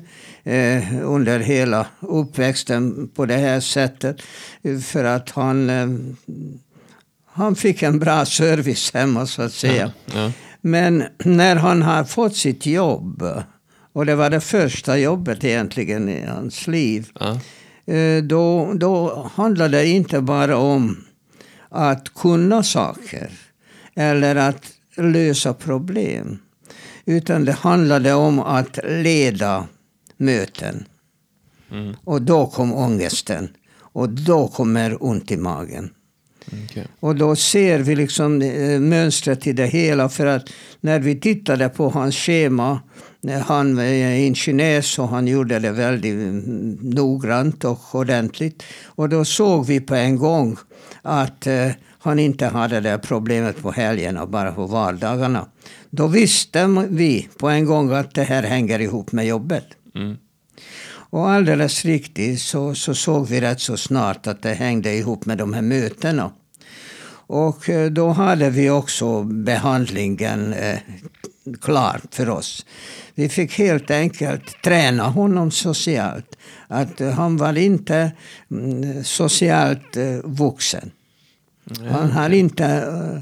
under 1.04 1.38
hela 1.38 1.87
uppväxten 2.00 3.09
på 3.14 3.26
det 3.26 3.37
här 3.37 3.61
sättet. 3.61 4.16
För 4.85 5.04
att 5.04 5.30
han, 5.30 5.70
eh, 5.70 5.88
han 7.26 7.56
fick 7.56 7.82
en 7.82 7.99
bra 7.99 8.25
service 8.25 8.90
hemma 8.94 9.26
så 9.26 9.42
att 9.42 9.52
säga. 9.52 9.92
Ja, 10.06 10.12
ja. 10.14 10.32
Men 10.61 11.04
när 11.25 11.56
han 11.56 11.82
har 11.82 12.04
fått 12.04 12.37
sitt 12.37 12.66
jobb, 12.66 13.23
och 13.92 14.06
det 14.06 14.14
var 14.14 14.30
det 14.30 14.40
första 14.40 14.99
jobbet 14.99 15.44
egentligen 15.44 16.09
i 16.09 16.26
hans 16.26 16.66
liv. 16.66 17.09
Ja. 17.20 17.40
Eh, 17.94 18.23
då, 18.23 18.73
då 18.75 19.30
handlar 19.35 19.68
det 19.68 19.87
inte 19.87 20.20
bara 20.20 20.56
om 20.56 21.04
att 21.68 22.14
kunna 22.14 22.62
saker 22.62 23.30
eller 23.94 24.37
att 24.37 24.64
lösa 24.97 25.54
problem. 25.54 26.38
Utan 27.04 27.44
det 27.44 27.52
handlade 27.52 28.14
om 28.14 28.40
att 28.40 28.78
leda 28.85 29.66
möten. 30.20 30.84
Mm. 31.70 31.96
Och 32.04 32.22
då 32.22 32.46
kom 32.46 32.74
ångesten. 32.74 33.48
Och 33.92 34.08
då 34.08 34.48
kommer 34.48 35.04
ont 35.04 35.30
i 35.30 35.36
magen. 35.36 35.90
Okay. 36.64 36.84
Och 37.00 37.16
då 37.16 37.36
ser 37.36 37.78
vi 37.78 37.96
liksom 37.96 38.42
eh, 38.42 38.80
mönstret 38.80 39.46
i 39.46 39.52
det 39.52 39.66
hela. 39.66 40.08
För 40.08 40.26
att 40.26 40.50
när 40.80 41.00
vi 41.00 41.20
tittade 41.20 41.68
på 41.68 41.88
hans 41.88 42.16
schema. 42.16 42.80
Han 43.46 43.76
var 43.76 43.84
ingenjör 43.84 45.00
och 45.00 45.08
han 45.08 45.26
gjorde 45.26 45.58
det 45.58 45.70
väldigt 45.70 46.12
mm, 46.12 46.78
noggrant 46.82 47.64
och 47.64 47.94
ordentligt. 47.94 48.62
Och 48.84 49.08
då 49.08 49.24
såg 49.24 49.66
vi 49.66 49.80
på 49.80 49.94
en 49.94 50.16
gång 50.16 50.56
att 51.02 51.46
eh, 51.46 51.70
han 51.98 52.18
inte 52.18 52.46
hade 52.46 52.80
det 52.80 52.98
problemet 52.98 53.62
på 53.62 53.70
helgerna, 53.70 54.26
bara 54.26 54.52
på 54.52 54.66
vardagarna. 54.66 55.46
Då 55.90 56.06
visste 56.06 56.86
vi 56.88 57.28
på 57.38 57.48
en 57.48 57.64
gång 57.64 57.92
att 57.92 58.14
det 58.14 58.22
här 58.22 58.42
hänger 58.42 58.80
ihop 58.80 59.12
med 59.12 59.26
jobbet. 59.26 59.64
Mm. 59.94 60.16
Och 61.11 61.30
alldeles 61.30 61.85
riktigt 61.85 62.40
så, 62.40 62.75
så 62.75 62.94
såg 62.94 63.28
vi 63.28 63.40
rätt 63.40 63.61
så 63.61 63.76
snart 63.76 64.26
att 64.26 64.42
det 64.42 64.54
hängde 64.54 64.94
ihop 64.94 65.26
med 65.26 65.38
de 65.38 65.54
här 65.54 65.62
mötena. 65.62 66.32
Och 67.26 67.68
eh, 67.68 67.90
då 67.90 68.09
hade 68.09 68.50
vi 68.50 68.70
också 68.70 69.23
behandlingen 69.23 70.52
eh, 70.52 70.78
klar 71.61 72.00
för 72.11 72.28
oss. 72.28 72.66
Vi 73.14 73.28
fick 73.28 73.59
helt 73.59 73.90
enkelt 73.90 74.62
träna 74.62 75.02
honom 75.02 75.50
socialt. 75.50 76.37
Att 76.68 77.00
eh, 77.00 77.11
han 77.11 77.37
var 77.37 77.59
inte 77.59 78.12
mm, 78.50 79.04
socialt 79.04 79.97
eh, 79.97 80.18
vuxen. 80.25 80.90
Han 81.90 82.11
har 82.11 82.30
inte 82.30 82.64
uh, 82.64 83.18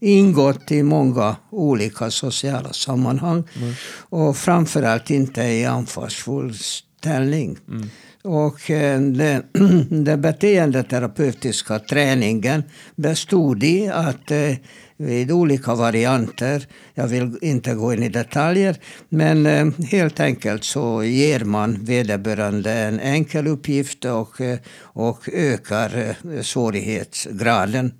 ingått 0.00 0.72
i 0.72 0.82
många 0.82 1.36
olika 1.50 2.10
sociala 2.10 2.72
sammanhang. 2.72 3.44
Mm. 3.56 3.74
Och 4.08 4.36
framförallt 4.36 5.10
inte 5.10 5.42
i 5.42 5.64
ansvarsfull 5.64 6.54
ställning. 7.00 7.58
Mm. 7.68 7.90
Och 8.22 8.70
uh, 8.70 9.00
det, 9.00 9.42
den 9.90 10.20
beteendeterapeutiska 10.20 11.78
träningen 11.78 12.62
bestod 12.96 13.64
i 13.64 13.88
att 13.88 14.30
uh, 14.30 14.56
vid 15.00 15.32
olika 15.32 15.74
varianter. 15.74 16.66
Jag 16.94 17.06
vill 17.06 17.38
inte 17.40 17.74
gå 17.74 17.92
in 17.94 18.02
i 18.02 18.08
detaljer. 18.08 18.76
Men 19.08 19.46
eh, 19.46 19.66
helt 19.90 20.20
enkelt 20.20 20.64
så 20.64 21.04
ger 21.04 21.40
man 21.40 21.84
vederbörande 21.84 22.72
en 22.72 23.00
enkel 23.00 23.46
uppgift 23.46 24.04
och, 24.04 24.40
eh, 24.40 24.58
och 24.80 25.28
ökar 25.32 25.96
eh, 25.96 26.42
svårighetsgraden. 26.42 27.92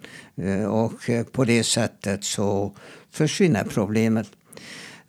Eh, 0.42 0.64
och 0.64 1.11
eh, 1.11 1.25
på 1.25 1.45
det 1.45 1.64
sättet 1.64 2.25
så 2.25 2.75
försvinner 3.11 3.64
problemet. 3.64 4.28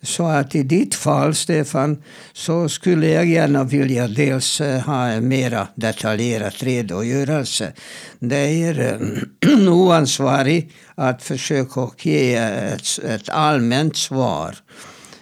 Så 0.02 0.26
att 0.26 0.54
i 0.54 0.62
ditt 0.62 0.94
fall, 0.94 1.34
Stefan, 1.34 2.02
så 2.32 2.68
skulle 2.68 3.08
jag 3.08 3.26
gärna 3.26 3.64
vilja 3.64 4.08
dels 4.08 4.60
eh, 4.60 4.80
ha 4.80 5.06
en 5.06 5.28
mera 5.28 5.68
detaljerad 5.74 6.52
redogörelse. 6.56 7.72
Det 8.18 8.36
är 8.36 9.00
eh, 9.42 9.68
oansvarigt 9.72 10.72
att 10.94 11.22
försöka 11.22 11.90
ge 12.02 12.34
ett, 12.34 12.98
ett 13.04 13.28
allmänt 13.28 13.96
svar. 13.96 14.56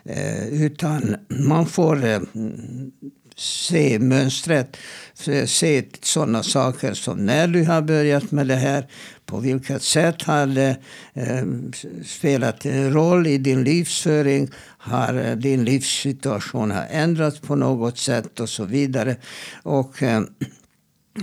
Eh, 0.05 0.47
utan 0.47 1.17
man 1.29 1.67
får 1.67 2.21
se 3.37 3.99
mönstret, 3.99 4.77
se 5.47 5.85
sådana 6.03 6.43
saker 6.43 6.95
som 6.95 7.27
när 7.27 7.49
du 7.49 7.65
har 7.65 7.83
börjat 7.83 8.31
med 8.31 8.47
det 8.47 8.57
här, 8.57 8.87
på 9.31 9.39
vilket 9.39 9.83
sätt 9.83 10.23
har 10.23 10.47
det 10.47 10.77
eh, 11.15 11.45
spelat 12.07 12.67
en 12.67 12.93
roll 12.93 13.27
i 13.27 13.39
din 13.39 13.65
livsföring? 13.65 14.51
Har 14.79 15.15
eh, 15.15 15.37
din 15.37 15.65
livssituation 15.65 16.71
har 16.71 16.87
ändrats 16.91 17.41
på 17.41 17.55
något 17.57 17.99
sätt 17.99 18.41
och 18.41 18.49
så 18.49 18.65
vidare. 18.65 19.17
Och 19.63 20.03
eh, 20.03 20.23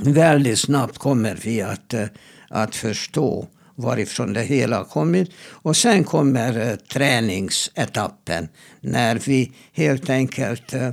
väldigt 0.02 0.60
snabbt 0.60 0.98
kommer 0.98 1.40
vi 1.44 1.62
att, 1.62 1.94
eh, 1.94 2.06
att 2.50 2.76
förstå 2.76 3.48
varifrån 3.76 4.34
det 4.34 4.44
hela 4.44 4.78
har 4.78 4.86
kommit. 4.86 5.32
Och 5.50 5.78
sen 5.78 6.04
kommer 6.04 6.70
eh, 6.70 6.76
träningsetappen 6.76 8.48
när 8.82 9.16
vi 9.16 9.52
helt 9.74 10.10
enkelt 10.10 10.74
eh, 10.74 10.90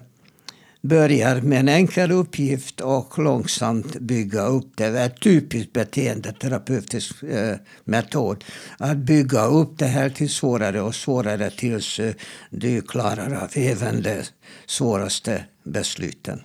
börjar 0.85 1.41
med 1.41 1.61
en 1.61 1.69
enkel 1.69 2.13
uppgift 2.13 2.81
och 2.81 3.19
långsamt 3.19 4.01
bygga 4.01 4.47
upp 4.47 4.73
det. 4.75 4.91
Det 4.91 4.99
är 5.01 5.05
en 5.05 5.11
typisk 5.11 5.73
beteendeterapeutisk 5.73 7.23
eh, 7.23 7.57
metod. 7.85 8.45
Att 8.79 8.97
bygga 8.97 9.45
upp 9.47 9.79
det 9.79 9.87
här 9.87 10.09
till 10.11 10.31
svårare 10.31 10.81
och 10.81 10.95
svårare 10.95 11.51
tills 11.51 12.01
eh, 12.01 12.15
du 12.51 12.83
klarar 12.83 13.43
av 13.43 13.49
även 13.55 14.03
de 14.03 14.23
svåraste 14.67 15.45
besluten. 15.63 16.43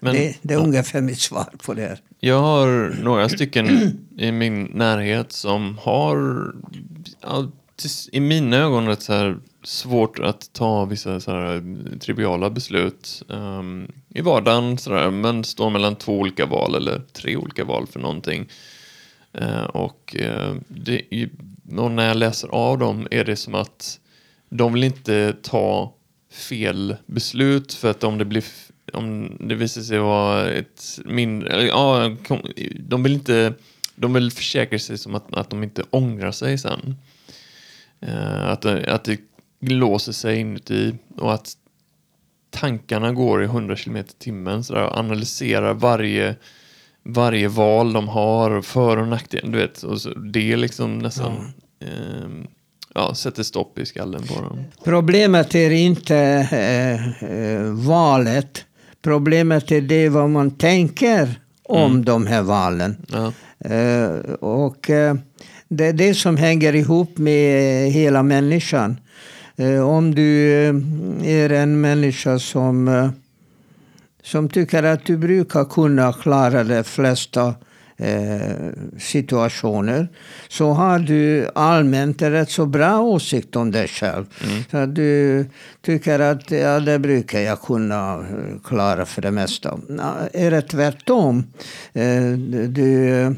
Men, 0.00 0.14
det, 0.14 0.36
det, 0.42 0.54
är 0.54 0.58
ja. 0.58 0.64
ungefär 0.64 1.00
mitt 1.00 1.20
svar 1.20 1.48
på 1.64 1.74
det. 1.74 1.82
Här. 1.82 2.00
Jag 2.20 2.40
har 2.40 2.96
några 3.02 3.28
stycken 3.28 3.98
i 4.18 4.32
min 4.32 4.64
närhet 4.64 5.32
som 5.32 5.78
har 5.82 6.44
i 8.12 8.20
mina 8.20 8.56
ögon 8.56 8.86
rätt 8.86 9.02
så 9.02 9.12
här 9.12 9.38
svårt 9.62 10.18
att 10.18 10.52
ta 10.52 10.84
vissa 10.84 11.20
sådär, 11.20 11.54
eh, 11.54 11.98
triviala 11.98 12.50
beslut 12.50 13.22
um, 13.28 13.92
i 14.08 14.20
vardagen, 14.20 14.78
sådär 14.78 15.10
men 15.10 15.44
står 15.44 15.70
mellan 15.70 15.96
två 15.96 16.18
olika 16.18 16.46
val 16.46 16.74
eller 16.74 17.02
tre 17.12 17.36
olika 17.36 17.64
val 17.64 17.86
för 17.86 18.00
någonting. 18.00 18.48
Uh, 19.40 19.62
och 19.62 20.16
uh, 20.20 20.54
det, 20.68 21.28
och 21.76 21.90
när 21.90 22.08
jag 22.08 22.16
läser 22.16 22.48
av 22.48 22.78
dem 22.78 23.08
är 23.10 23.24
det 23.24 23.36
som 23.36 23.54
att 23.54 24.00
de 24.48 24.72
vill 24.72 24.84
inte 24.84 25.36
ta 25.42 25.94
fel 26.30 26.96
beslut 27.06 27.72
för 27.72 27.90
att 27.90 28.04
om 28.04 28.18
det 28.18 28.24
blir 28.24 28.44
om 28.92 29.36
det 29.40 29.54
visar 29.54 29.82
sig 29.82 29.98
vara 29.98 30.50
ett 30.50 30.98
mindre, 31.04 31.66
ja, 31.66 32.16
de 32.78 33.02
vill 33.02 33.12
inte, 33.12 33.54
de 33.94 34.12
vill 34.12 34.30
försäkra 34.30 34.78
sig 34.78 34.98
som 34.98 35.14
att, 35.14 35.34
att 35.34 35.50
de 35.50 35.62
inte 35.62 35.82
ångrar 35.90 36.32
sig 36.32 36.58
sen. 36.58 36.96
Uh, 38.06 38.48
att, 38.48 38.64
att 38.64 39.04
det 39.04 39.18
låser 39.60 40.12
sig 40.12 40.38
inuti 40.38 40.94
och 41.16 41.34
att 41.34 41.52
tankarna 42.50 43.12
går 43.12 43.42
i 43.42 43.44
100 43.44 43.76
km 43.76 43.96
i 43.96 44.04
timmen 44.18 44.64
så 44.64 44.74
där, 44.74 44.98
analyserar 44.98 45.74
varje, 45.74 46.36
varje 47.04 47.48
val 47.48 47.92
de 47.92 48.08
har, 48.08 48.62
för 48.62 48.96
och 48.96 49.08
nackdel. 49.08 49.52
Du 49.52 49.58
vet, 49.58 49.82
och 49.82 50.00
så, 50.00 50.10
det 50.14 50.52
är 50.52 50.56
liksom 50.56 50.98
nästan 50.98 51.52
ja. 51.78 51.86
Eh, 51.86 52.28
ja, 52.94 53.14
sätter 53.14 53.42
stopp 53.42 53.78
i 53.78 53.86
skallen 53.86 54.22
på 54.22 54.34
dem. 54.34 54.64
Problemet 54.84 55.54
är 55.54 55.70
inte 55.70 56.16
eh, 56.52 57.22
eh, 57.24 57.62
valet. 57.62 58.64
Problemet 59.02 59.72
är 59.72 59.80
det 59.80 60.08
vad 60.08 60.30
man 60.30 60.50
tänker 60.50 61.40
om 61.62 61.90
mm. 61.90 62.04
de 62.04 62.26
här 62.26 62.42
valen. 62.42 63.06
Ja. 63.12 63.32
Eh, 63.70 64.34
och 64.34 64.90
eh, 64.90 65.14
det 65.68 65.86
är 65.86 65.92
det 65.92 66.14
som 66.14 66.36
hänger 66.36 66.74
ihop 66.74 67.18
med 67.18 67.90
hela 67.90 68.22
människan. 68.22 68.96
Eh, 69.60 69.88
om 69.88 70.14
du 70.14 70.52
eh, 70.52 70.74
är 71.24 71.52
en 71.52 71.80
människa 71.80 72.38
som, 72.38 72.88
eh, 72.88 73.10
som 74.22 74.48
tycker 74.48 74.82
att 74.82 75.04
du 75.04 75.16
brukar 75.16 75.64
kunna 75.64 76.12
klara 76.12 76.64
de 76.64 76.84
flesta 76.84 77.54
situationer 78.98 80.08
så 80.48 80.70
har 80.70 80.98
du 80.98 81.48
allmänt 81.54 82.22
en 82.22 82.32
rätt 82.32 82.50
så 82.50 82.66
bra 82.66 83.00
åsikt 83.00 83.56
om 83.56 83.70
dig 83.70 83.88
själv. 83.88 84.24
Mm. 84.44 84.64
Så 84.70 84.86
du 84.86 85.46
tycker 85.82 86.20
att 86.20 86.50
ja, 86.50 86.80
det 86.80 86.98
brukar 86.98 87.40
jag 87.40 87.62
kunna 87.62 88.26
klara 88.64 89.06
för 89.06 89.22
det 89.22 89.30
mesta. 89.30 89.78
Är 90.32 90.50
det 90.50 90.62
tvärtom? 90.62 91.44
Du 92.68 93.36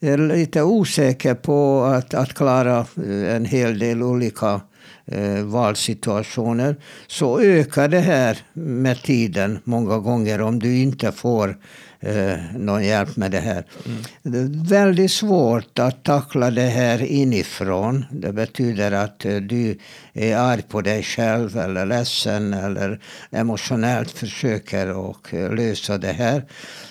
är 0.00 0.18
lite 0.18 0.62
osäker 0.62 1.34
på 1.34 1.84
att, 1.84 2.14
att 2.14 2.34
klara 2.34 2.86
en 3.28 3.44
hel 3.44 3.78
del 3.78 4.02
olika 4.02 4.60
Eh, 5.06 5.42
valsituationer 5.44 6.76
så 7.06 7.40
ökar 7.40 7.88
det 7.88 8.00
här 8.00 8.38
med 8.52 9.02
tiden 9.02 9.58
många 9.64 9.98
gånger 9.98 10.40
om 10.40 10.58
du 10.58 10.76
inte 10.76 11.12
får 11.12 11.56
eh, 12.04 12.38
någon 12.56 12.84
hjälp 12.84 13.16
med 13.16 13.30
det 13.30 13.40
här. 13.40 13.64
Mm. 13.86 14.02
Det 14.22 14.38
är 14.38 14.68
väldigt 14.68 15.10
svårt 15.10 15.78
att 15.78 16.02
tackla 16.02 16.50
det 16.50 16.60
här 16.66 17.02
inifrån. 17.02 18.04
Det 18.10 18.32
betyder 18.32 18.92
att 18.92 19.24
eh, 19.24 19.36
du 19.36 19.78
är 20.12 20.36
arg 20.36 20.62
på 20.62 20.80
dig 20.80 21.02
själv 21.02 21.58
eller 21.58 21.86
ledsen 21.86 22.54
eller 22.54 23.00
emotionellt 23.30 24.10
försöker 24.10 24.96
och 24.96 25.34
eh, 25.34 25.54
lösa 25.54 25.98
det 25.98 26.12
här. 26.12 26.44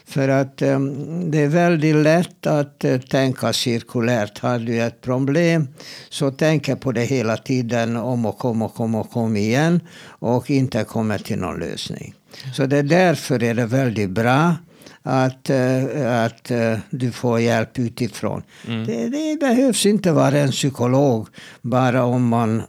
För 0.05 0.29
att 0.29 0.61
eh, 0.61 0.79
det 1.25 1.41
är 1.41 1.47
väldigt 1.47 1.95
lätt 1.95 2.47
att 2.47 2.83
eh, 2.83 2.99
tänka 2.99 3.53
cirkulärt. 3.53 4.39
Har 4.39 4.59
du 4.59 4.81
ett 4.81 5.01
problem 5.01 5.67
så 6.09 6.31
tänker 6.31 6.75
på 6.75 6.91
det 6.91 7.03
hela 7.03 7.37
tiden 7.37 7.97
om 7.97 8.25
och 8.25 8.45
om 8.45 8.61
och 8.61 8.79
om 8.79 8.95
och 8.95 9.17
om 9.17 9.35
igen 9.35 9.81
och 10.05 10.49
inte 10.49 10.83
kommer 10.83 11.17
till 11.17 11.37
någon 11.37 11.59
lösning. 11.59 12.13
Så 12.53 12.65
det 12.65 12.77
är 12.77 12.83
därför 12.83 13.43
är 13.43 13.53
det 13.53 13.65
väldigt 13.65 14.09
bra 14.09 14.55
att, 15.03 15.49
uh, 15.49 16.23
att 16.25 16.51
uh, 16.51 16.77
du 16.89 17.11
får 17.11 17.39
hjälp 17.39 17.79
utifrån. 17.79 18.43
Mm. 18.67 18.85
Det, 18.85 19.09
det, 19.09 19.39
behövs 19.39 19.85
inte 19.85 20.11
vara 20.11 20.37
en 20.37 20.51
psykolog 20.51 21.27
bara 21.61 22.03
om 22.03 22.27
man 22.27 22.61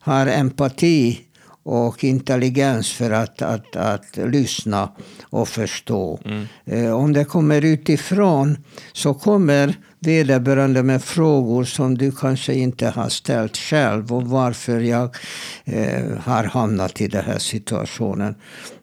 har 0.00 0.26
empati 0.26 1.20
och 1.62 2.04
intelligens 2.04 2.92
för 2.92 3.10
att, 3.10 3.42
att, 3.42 3.76
att 3.76 4.16
lyssna 4.16 4.88
och 5.22 5.48
förstå. 5.48 6.20
Mm. 6.24 6.46
Eh, 6.64 6.92
om 6.92 7.12
det 7.12 7.24
kommer 7.24 7.64
utifrån 7.64 8.64
så 8.92 9.14
kommer 9.14 9.74
vederbörande 10.00 10.82
med 10.82 11.02
frågor 11.02 11.64
som 11.64 11.98
du 11.98 12.12
kanske 12.12 12.54
inte 12.54 12.88
har 12.88 13.08
ställt 13.08 13.56
själv 13.56 14.12
och 14.12 14.22
varför 14.22 14.80
jag 14.80 15.16
eh, 15.64 16.18
har 16.20 16.44
hamnat 16.44 17.00
i 17.00 17.08
den 17.08 17.24
här 17.24 17.38
situationen. 17.38 18.34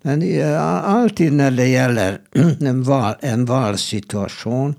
Men 0.02 0.22
eh, 0.22 0.86
alltid 0.86 1.34
när 1.34 1.52
det 1.52 1.68
gäller 1.68 2.22
en, 2.62 2.84
val, 2.84 3.16
en 3.20 3.46
valsituation 3.46 4.76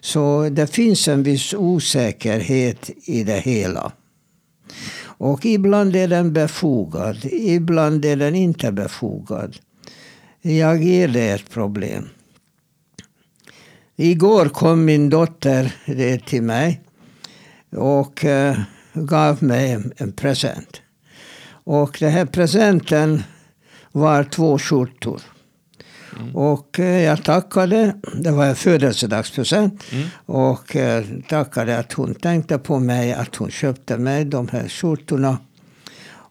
så 0.00 0.48
det 0.48 0.66
finns 0.66 1.08
en 1.08 1.22
viss 1.22 1.54
osäkerhet 1.54 2.90
i 3.04 3.24
det 3.24 3.40
hela. 3.40 3.92
Och 5.04 5.46
ibland 5.46 5.96
är 5.96 6.08
den 6.08 6.32
befogad, 6.32 7.16
ibland 7.32 8.04
är 8.04 8.16
den 8.16 8.34
inte 8.34 8.72
befogad. 8.72 9.56
Jag 10.42 10.82
ger 10.82 11.08
det 11.08 11.30
ett 11.30 11.50
problem. 11.50 12.08
Igår 13.96 14.48
kom 14.48 14.84
min 14.84 15.10
dotter 15.10 15.72
till 16.26 16.42
mig 16.42 16.80
och 17.76 18.24
eh, 18.24 18.56
gav 18.92 19.42
mig 19.42 19.78
en 19.96 20.12
present. 20.12 20.80
Och 21.64 21.96
den 22.00 22.10
här 22.10 22.26
presenten 22.26 23.22
var 23.92 24.24
två 24.24 24.58
skjortor. 24.58 25.20
Mm. 26.20 26.36
Och 26.36 26.78
eh, 26.80 27.02
jag 27.02 27.24
tackade. 27.24 27.94
Det 28.14 28.30
var 28.30 28.46
en 28.46 28.56
födelsedagspresent. 28.56 29.84
Mm. 29.92 30.08
Och 30.26 30.76
eh, 30.76 31.04
tackade 31.28 31.78
att 31.78 31.92
hon 31.92 32.14
tänkte 32.14 32.58
på 32.58 32.78
mig, 32.78 33.12
att 33.12 33.36
hon 33.36 33.50
köpte 33.50 33.98
mig 33.98 34.24
de 34.24 34.48
här 34.48 34.68
skjortorna. 34.68 35.38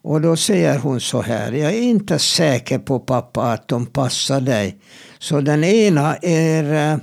Och 0.03 0.22
då 0.22 0.36
säger 0.36 0.80
hon 0.80 1.01
så 1.01 1.22
här. 1.22 1.51
Jag 1.51 1.72
är 1.72 1.82
inte 1.82 2.20
säker 2.20 2.80
på 2.80 3.00
pappa 3.00 3.51
att 3.51 3.68
de 3.68 3.86
passar 3.86 4.41
dig. 4.41 4.77
Så 5.20 5.41
den 5.41 5.63
ena 5.63 6.15
är, 6.15 7.00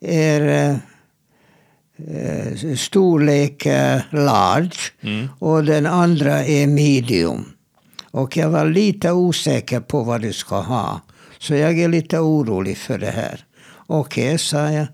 eh, 0.00 0.76
är 2.06 2.76
storlek 2.76 3.66
large 4.10 4.78
mm. 5.00 5.28
och 5.38 5.64
den 5.64 5.86
andra 5.86 6.44
är 6.44 6.66
medium. 6.66 7.44
Och 8.10 8.36
jag 8.36 8.50
var 8.50 8.66
lite 8.66 9.12
osäker 9.12 9.80
på 9.80 10.02
vad 10.02 10.22
du 10.22 10.32
ska 10.32 10.60
ha. 10.60 11.00
Så 11.38 11.54
jag 11.54 11.78
är 11.78 11.88
lite 11.88 12.18
orolig 12.18 12.78
för 12.78 12.98
det 12.98 13.10
här. 13.10 13.44
Okej, 13.86 14.26
okay, 14.26 14.38
sa 14.38 14.70
jag. 14.70 14.86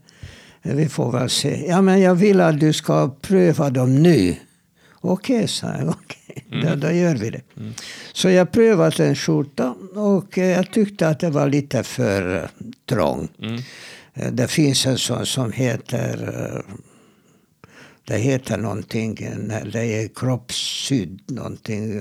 Vi 0.62 0.88
får 0.88 1.12
väl 1.12 1.30
se. 1.30 1.66
Ja, 1.68 1.82
men 1.82 2.00
jag 2.00 2.14
vill 2.14 2.40
att 2.40 2.60
du 2.60 2.72
ska 2.72 3.08
pröva 3.20 3.70
dem 3.70 4.02
nu. 4.02 4.36
Okej, 5.00 5.36
okay, 5.36 5.48
sa 5.48 5.66
jag. 5.66 5.88
Okay. 6.04 6.60
Mm. 6.62 6.80
Då, 6.80 6.86
då 6.86 6.92
gör 6.92 7.14
vi 7.14 7.30
det. 7.30 7.40
Mm. 7.56 7.74
Så 8.12 8.30
jag 8.30 8.52
prövade 8.52 9.06
en 9.06 9.16
skjorta 9.16 9.74
och 9.94 10.38
eh, 10.38 10.50
jag 10.50 10.70
tyckte 10.70 11.08
att 11.08 11.20
det 11.20 11.30
var 11.30 11.48
lite 11.48 11.82
för 11.82 12.36
uh, 12.36 12.48
trång. 12.88 13.28
Mm. 13.42 13.62
Eh, 14.14 14.32
det 14.32 14.48
finns 14.48 14.86
en 14.86 14.98
sån 14.98 15.26
som 15.26 15.52
heter 15.52 16.22
uh, 16.22 16.74
det 18.06 18.18
heter 18.18 18.56
någonting, 18.56 19.14
det 19.72 19.84
är 19.84 20.08
kroppssydd 20.14 21.20
någonting. 21.30 22.00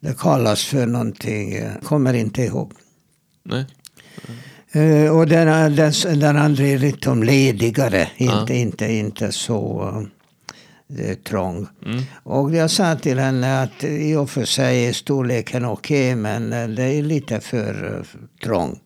Det 0.00 0.18
kallas 0.18 0.64
för 0.64 0.86
någonting, 0.86 1.60
kommer 1.82 2.14
inte 2.14 2.42
ihåg. 2.42 2.72
Nej. 3.42 3.64
Uh, 4.76 5.18
och 5.18 5.26
den, 5.26 5.76
den, 5.76 5.92
den 6.20 6.36
andra 6.36 6.64
är 6.64 6.78
lite 6.78 7.14
ledigare, 7.14 8.08
inte, 8.16 8.54
inte, 8.54 8.92
inte 8.92 9.32
så 9.32 9.92
trång. 11.24 11.66
Mm. 11.86 12.02
Och 12.22 12.54
jag 12.54 12.70
sa 12.70 12.96
till 12.96 13.18
henne 13.18 13.62
att 13.62 13.84
i 13.84 14.14
och 14.14 14.30
för 14.30 14.44
sig 14.44 14.86
är 14.86 14.92
storleken 14.92 15.64
okej 15.64 16.12
okay, 16.12 16.16
men 16.16 16.52
eh, 16.52 16.68
det 16.68 16.84
är 16.84 17.02
lite 17.02 17.40
för 17.40 18.04
trång. 18.42 18.80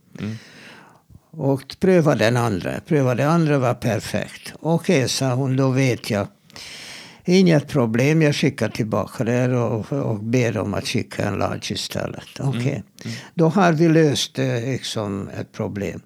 Och 1.36 1.76
pröva 1.80 2.14
den 2.14 2.36
andra. 2.36 2.80
Pröva 2.86 3.14
den 3.14 3.30
andra 3.30 3.58
var 3.58 3.74
perfekt. 3.74 4.52
Okej, 4.60 4.96
okay, 4.96 5.08
sa 5.08 5.34
hon, 5.34 5.56
då 5.56 5.70
vet 5.70 6.10
jag 6.10 6.26
Inget 7.28 7.68
problem, 7.68 8.22
jag 8.22 8.34
skickar 8.34 8.68
tillbaka 8.68 9.24
det 9.24 9.56
och, 9.56 9.92
och 9.92 10.20
ber 10.20 10.58
om 10.58 10.74
att 10.74 10.86
skicka 10.86 11.24
en 11.24 11.38
large 11.38 11.72
istället. 11.72 12.38
Mm, 12.38 12.48
Okej, 12.48 12.60
okay. 12.60 12.72
mm. 12.72 12.84
mm. 13.04 13.16
då 13.34 13.48
har 13.48 13.72
vi 13.72 13.88
löst 13.88 14.38
liksom, 14.38 15.28
ett 15.40 15.52
problem. 15.52 16.00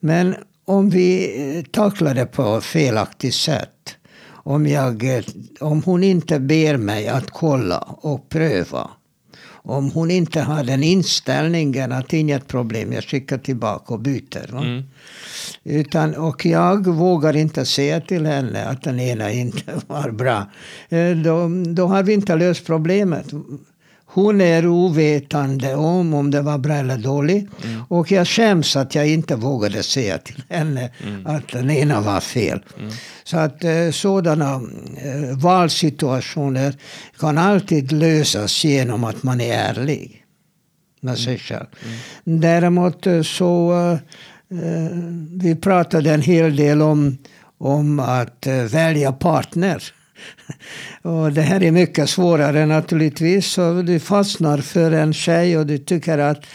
Men 0.00 0.34
om 0.64 0.90
vi 0.90 1.40
eh, 1.58 1.64
tacklar 1.64 2.14
det 2.14 2.26
på 2.26 2.60
felaktigt 2.60 3.34
sätt. 3.34 3.94
Om, 4.26 4.66
jag, 4.66 5.16
eh, 5.16 5.24
om 5.60 5.82
hon 5.82 6.04
inte 6.04 6.40
ber 6.40 6.76
mig 6.76 7.08
att 7.08 7.30
kolla 7.30 7.78
och 7.78 8.28
pröva 8.28 8.90
om 9.68 9.90
hon 9.90 10.10
inte 10.10 10.40
har 10.40 10.64
den 10.64 10.82
inställningen 10.82 11.92
att 11.92 12.12
inget 12.12 12.48
problem, 12.48 12.92
jag 12.92 13.04
skickar 13.04 13.38
tillbaka 13.38 13.94
och 13.94 14.00
byter. 14.00 14.56
Mm. 14.56 14.82
Utan, 15.64 16.14
och 16.14 16.46
jag 16.46 16.86
vågar 16.86 17.36
inte 17.36 17.64
säga 17.64 18.00
till 18.00 18.26
henne 18.26 18.64
att 18.64 18.82
den 18.82 19.00
ena 19.00 19.32
inte 19.32 19.62
var 19.86 20.10
bra. 20.10 20.46
Eh, 20.88 21.10
då, 21.10 21.48
då 21.66 21.86
har 21.86 22.02
vi 22.02 22.12
inte 22.12 22.36
löst 22.36 22.66
problemet. 22.66 23.26
Hon 24.10 24.40
är 24.40 24.66
ovetande 24.66 25.74
om 25.74 26.14
om 26.14 26.30
det 26.30 26.42
var 26.42 26.58
bra 26.58 26.74
eller 26.74 26.98
dåligt. 26.98 27.64
Mm. 27.64 27.82
Och 27.88 28.10
jag 28.12 28.28
skäms 28.28 28.76
att 28.76 28.94
jag 28.94 29.08
inte 29.08 29.36
vågade 29.36 29.82
säga 29.82 30.18
till 30.18 30.42
henne 30.48 30.90
mm. 31.06 31.26
att 31.26 31.48
den 31.48 31.70
ena 31.70 32.00
var 32.00 32.20
fel. 32.20 32.60
Mm. 32.78 32.90
Så 33.24 33.38
att 33.38 33.64
eh, 33.64 33.90
sådana 33.90 34.54
eh, 34.54 35.38
valsituationer 35.38 36.74
kan 37.18 37.38
alltid 37.38 37.92
lösas 37.92 38.64
genom 38.64 39.04
att 39.04 39.22
man 39.22 39.40
är 39.40 39.54
ärlig 39.54 40.24
med 41.00 41.18
sig 41.18 41.32
mm. 41.32 41.38
själv. 41.38 41.66
Mm. 42.24 42.40
Däremot 42.40 43.06
eh, 43.06 43.22
så 43.22 43.74
vi 45.32 45.56
pratade 45.56 46.14
en 46.14 46.22
hel 46.22 46.56
del 46.56 46.82
om, 46.82 47.18
om 47.58 48.00
att 48.00 48.46
välja 48.46 49.12
partner. 49.12 49.82
Och 51.02 51.32
det 51.32 51.42
här 51.42 51.62
är 51.62 51.70
mycket 51.70 52.10
svårare 52.10 52.66
naturligtvis. 52.66 53.46
Så 53.46 53.82
du 53.82 54.00
fastnar 54.00 54.58
för 54.58 54.92
en 54.92 55.12
tjej 55.12 55.58
och 55.58 55.66
du 55.66 55.78
tycker 55.78 56.18
att 56.18 56.46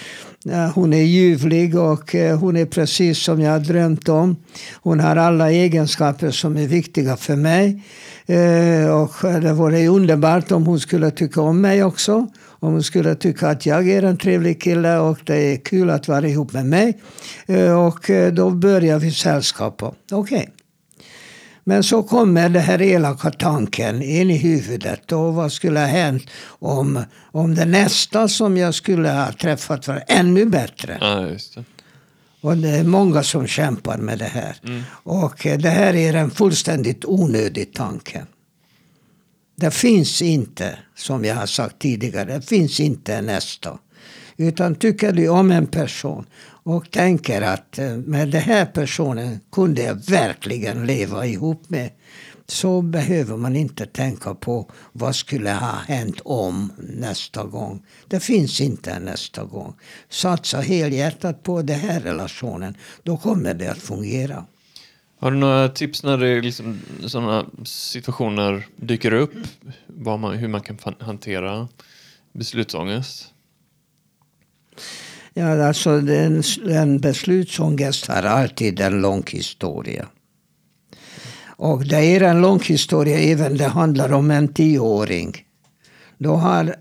eh, 0.50 0.70
hon 0.76 0.94
är 0.94 1.04
ljuvlig 1.04 1.78
och 1.78 2.16
eh, 2.16 2.40
hon 2.40 2.58
är 2.58 2.66
precis 2.66 3.20
som 3.20 3.42
jag 3.42 3.52
har 3.52 3.60
drömt 3.60 4.10
om. 4.10 4.36
Hon 4.82 5.00
har 5.00 5.16
alla 5.16 5.52
egenskaper 5.52 6.32
som 6.32 6.58
är 6.58 6.68
viktiga 6.68 7.18
för 7.18 7.36
mig. 7.36 7.84
Eh, 8.26 8.90
och 8.90 9.42
det 9.42 9.54
vore 9.54 9.88
underbart 9.88 10.52
om 10.52 10.66
hon 10.66 10.80
skulle 10.80 11.12
tycka 11.12 11.42
om 11.42 11.62
mig 11.62 11.84
också. 11.84 12.28
Om 12.46 12.74
hon 12.74 12.84
skulle 12.84 13.16
tycka 13.16 13.48
att 13.48 13.66
jag 13.66 13.90
är 13.90 14.04
en 14.04 14.18
trevlig 14.18 14.62
kille 14.62 14.98
och 14.98 15.18
det 15.24 15.36
är 15.36 15.58
kul 15.58 15.90
att 15.90 16.08
vara 16.08 16.28
ihop 16.28 16.54
med 16.54 16.66
mig. 16.66 17.00
Och 17.90 18.10
då 18.34 18.50
börjar 18.50 19.00
vi 19.00 19.12
sällskapa. 19.12 19.94
Okej. 20.12 20.38
Okay. 20.38 20.63
Men 21.64 21.84
så 21.84 22.04
kommer 22.04 22.50
den 22.50 22.62
här 22.62 22.82
elaka 22.82 23.32
tanken 23.32 24.02
in 24.02 24.32
i 24.32 24.38
huvudet. 24.38 25.12
Och 25.12 25.34
vad 25.34 25.52
skulle 25.52 25.80
ha 25.80 25.88
hänt 25.88 26.24
om, 26.46 27.04
om 27.32 27.56
det 27.56 27.66
nästa 27.66 28.28
som 28.28 28.58
jag 28.58 28.76
skulle 28.76 29.10
ha 29.10 29.32
träffat 29.32 29.88
var 29.88 30.04
ännu 30.08 30.46
bättre? 30.46 30.98
Ja, 31.02 31.16
det. 31.56 31.64
Och 32.42 32.58
det 32.58 32.70
är 32.70 32.84
många 32.84 33.24
som 33.24 33.48
kämpar 33.48 33.98
med 33.98 34.20
det 34.20 34.26
här. 34.26 34.58
Mm. 34.64 34.84
Och 34.90 35.40
det 35.44 35.70
här 35.70 35.96
är 35.96 36.14
en 36.14 36.32
fullständigt 36.32 37.06
onödig 37.06 37.74
tanke. 37.74 38.26
Det 39.56 39.72
finns 39.72 40.22
inte, 40.22 40.78
som 40.96 41.26
jag 41.26 41.36
har 41.36 41.46
sagt 41.46 41.80
tidigare, 41.80 42.34
det 42.34 42.42
finns 42.42 42.80
inte 42.80 43.22
nästa. 43.22 43.78
Utan 44.38 44.76
tycker 44.76 45.12
du 45.12 45.30
om 45.30 45.52
en 45.52 45.68
person 45.68 46.26
och 46.64 46.92
tänker 46.92 47.42
att 47.42 47.80
eh, 47.80 47.98
med 47.98 48.30
den 48.30 48.42
här 48.42 48.66
personen 48.66 49.40
kunde 49.52 49.82
jag 49.82 49.96
verkligen 49.96 50.86
leva 50.86 51.26
ihop 51.26 51.70
med. 51.70 51.90
så 52.48 52.82
behöver 52.82 53.38
man 53.38 53.56
inte 53.56 53.86
tänka 53.86 54.36
på 54.36 54.72
vad 54.92 55.16
skulle 55.16 55.52
ha 55.52 55.76
hänt 55.88 56.22
om 56.26 56.74
nästa 56.78 57.44
gång. 57.44 57.86
Det 58.08 58.20
finns 58.20 58.62
inte 58.62 59.00
nästa 59.00 59.44
gång. 59.44 59.74
Satsa 60.10 60.62
helhjärtat 60.62 61.44
på 61.44 61.62
den 61.62 61.80
här 61.80 62.00
relationen. 62.00 62.78
Då 63.04 63.18
kommer 63.18 63.54
det 63.54 63.72
att 63.72 63.78
fungera. 63.78 64.46
Har 65.20 65.32
du 65.32 65.38
några 65.38 65.70
tips 65.70 66.04
när 66.04 66.18
det 66.18 66.42
liksom, 66.42 66.80
sådana 67.06 67.46
situationer 67.66 68.68
dyker 68.76 69.14
upp? 69.14 69.34
Vad 69.88 70.20
man, 70.20 70.38
hur 70.38 70.48
man 70.48 70.62
kan 70.62 70.78
hantera 71.00 71.68
beslutsångest? 72.34 73.34
Ja, 75.34 75.68
alltså 75.68 75.90
en, 75.90 76.44
en 76.70 77.00
beslutsångest 77.00 78.08
har 78.08 78.24
alltid 78.24 78.80
en 78.80 79.02
lång 79.02 79.24
historia. 79.28 80.06
Och 81.46 81.86
det 81.86 81.98
är 81.98 82.22
en 82.22 82.42
lång 82.42 82.60
historia 82.60 83.20
även 83.20 83.58
det 83.58 83.68
handlar 83.68 84.14
om 84.14 84.32
en 84.32 84.48
tioåring. 84.48 85.46
Då 86.18 86.36
har 86.36 86.76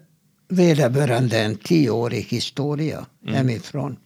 vederbörande 0.49 1.38
en 1.41 1.57
tioårig 1.57 2.23
historia 2.23 3.07
mm. 3.23 3.35
hemifrån. 3.35 3.97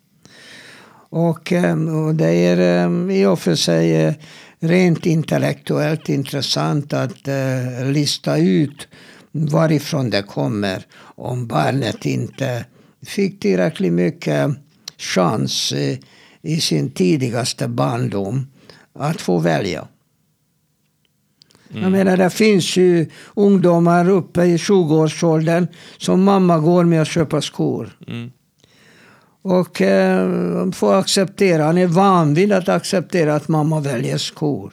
Och, 1.09 1.53
ehm, 1.53 1.89
och 1.89 2.15
det 2.15 2.31
är 2.31 2.85
ehm, 2.85 3.11
i 3.11 3.27
och 3.27 3.39
för 3.39 3.55
sig 3.55 3.97
eh, 3.97 4.15
rent 4.59 5.07
intellektuellt 5.07 6.09
intressant 6.09 6.93
att 6.93 7.29
uh, 7.29 7.91
lista 7.91 8.39
ut 8.39 8.89
varifrån 9.33 10.11
det 10.11 10.23
kommer 10.23 10.87
om 10.99 11.47
barnet 11.47 12.07
inte 12.07 12.65
fick 13.07 13.41
tillräckligt 13.41 13.93
mycket 13.93 14.51
chans 14.99 15.73
i 16.43 16.61
sin 16.61 16.91
tidigaste 16.91 17.69
barndom 17.69 18.47
att 18.93 19.21
få 19.21 19.39
välja. 19.39 19.89
Mm. 21.71 21.83
Jag 21.83 21.93
menar, 21.93 22.17
det 22.17 22.31
finns 22.31 22.77
ju 22.77 23.07
ungdomar 23.35 24.09
uppe 24.09 24.45
i 24.45 24.57
20-årsåldern 24.57 25.67
som 25.99 26.23
mamma 26.23 26.59
går 26.59 26.85
med 26.85 27.01
och 27.01 27.07
köper 27.07 27.41
skor. 27.41 27.97
Mm. 28.09 28.31
Och 29.43 29.83
eh, 29.83 30.71
får 30.71 30.95
acceptera, 30.95 31.65
han 31.65 31.79
är 31.79 31.87
van 31.87 32.35
vid 32.35 32.53
att 32.53 32.69
acceptera 32.69 33.35
att 33.35 33.49
mamma 33.49 33.81
väljer 33.81 34.19
skor. 34.19 34.73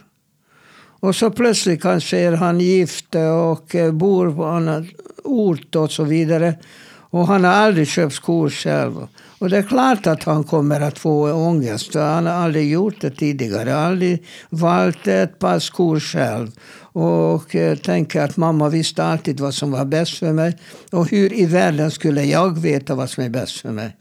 Och 1.04 1.16
så 1.16 1.32
plötsligt 1.32 1.82
kanske 1.82 2.18
är 2.18 2.32
han 2.32 2.60
gift 2.60 3.16
och 3.52 3.76
eh, 3.76 3.92
bor 3.92 4.36
på 4.36 4.46
annan 4.46 4.88
ort 5.24 5.76
och 5.76 5.92
så 5.92 6.04
vidare. 6.04 6.56
Och 7.14 7.28
han 7.28 7.44
har 7.44 7.52
aldrig 7.52 7.88
köpt 7.88 8.16
skor 8.16 8.50
själv. 8.50 9.08
Och 9.40 9.50
det 9.50 9.58
är 9.58 9.64
klart 9.64 10.08
att 10.08 10.24
han 10.24 10.44
kommer 10.44 10.82
att 10.82 11.00
få 11.00 11.32
ångest. 11.32 11.94
Han 11.94 12.26
har 12.26 12.34
aldrig 12.34 12.72
gjort 12.72 13.02
det 13.02 13.10
tidigare. 13.10 13.76
Aldrig 13.76 14.24
valt 14.50 15.08
ett 15.08 15.40
par 15.40 15.60
skor 15.60 16.00
själv. 16.00 16.52
Och 16.80 17.56
eh, 17.56 17.78
tänker 17.78 18.22
att 18.22 18.38
mamma 18.38 18.70
visste 18.70 19.04
alltid 19.04 19.40
vad 19.40 19.54
som 19.54 19.72
var 19.72 19.86
bäst 19.86 20.18
för 20.18 20.34
mig. 20.34 20.58
Och 20.92 21.10
hur 21.10 21.34
i 21.34 21.46
världen 21.46 21.92
skulle 21.92 22.24
jag 22.24 22.60
veta 22.60 22.96
vad 22.96 23.10
som 23.10 23.24
är 23.24 23.30
bäst 23.30 23.62
för 23.62 23.72
mig? 23.72 23.98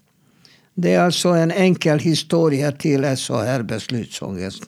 Det 0.75 0.94
är 0.94 1.01
alltså 1.01 1.29
en 1.29 1.51
enkel 1.51 1.98
historia 1.98 2.72
till 2.72 3.16
SHR 3.16 3.62
beslutsångest. 3.62 4.62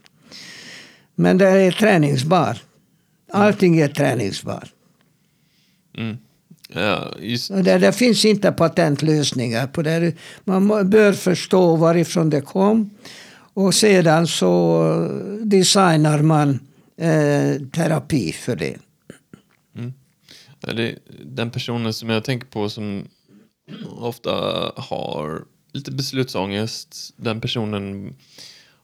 Men 1.15 1.39
det 1.39 1.49
är 1.49 1.73
träningsbar. 1.73 2.59
Allting 3.33 3.79
är 3.81 3.89
träningsbar. 3.89 4.69
Mm. 5.99 6.17
Ja, 6.75 7.15
just... 7.21 7.49
det, 7.49 7.79
det, 7.79 7.93
finns 7.93 8.25
inte 8.25 8.53
patentlösningar 8.53 9.67
på 9.67 9.83
det. 9.83 10.15
Man 10.45 10.91
bör 10.91 11.13
förstå 11.13 11.77
varifrån 11.77 12.31
det 12.31 12.41
kom. 12.41 12.91
Och 13.55 13.75
sedan 13.75 14.27
så 14.27 14.83
designar 15.43 16.23
man 16.23 16.51
eh, 16.97 17.63
terapi 17.73 18.33
för 18.33 18.57
det. 18.57 18.77
Mm. 19.77 19.93
det. 20.61 20.99
Den 21.25 21.51
personen 21.51 21.93
som 21.93 22.11
jag 22.11 22.25
tänker 22.25 22.47
på 22.47 22.69
som 22.69 23.09
ofta 23.99 24.31
har 24.77 25.45
lite 25.73 25.91
beslutsångest. 25.91 27.15
Den 27.17 27.41
personen 27.41 28.15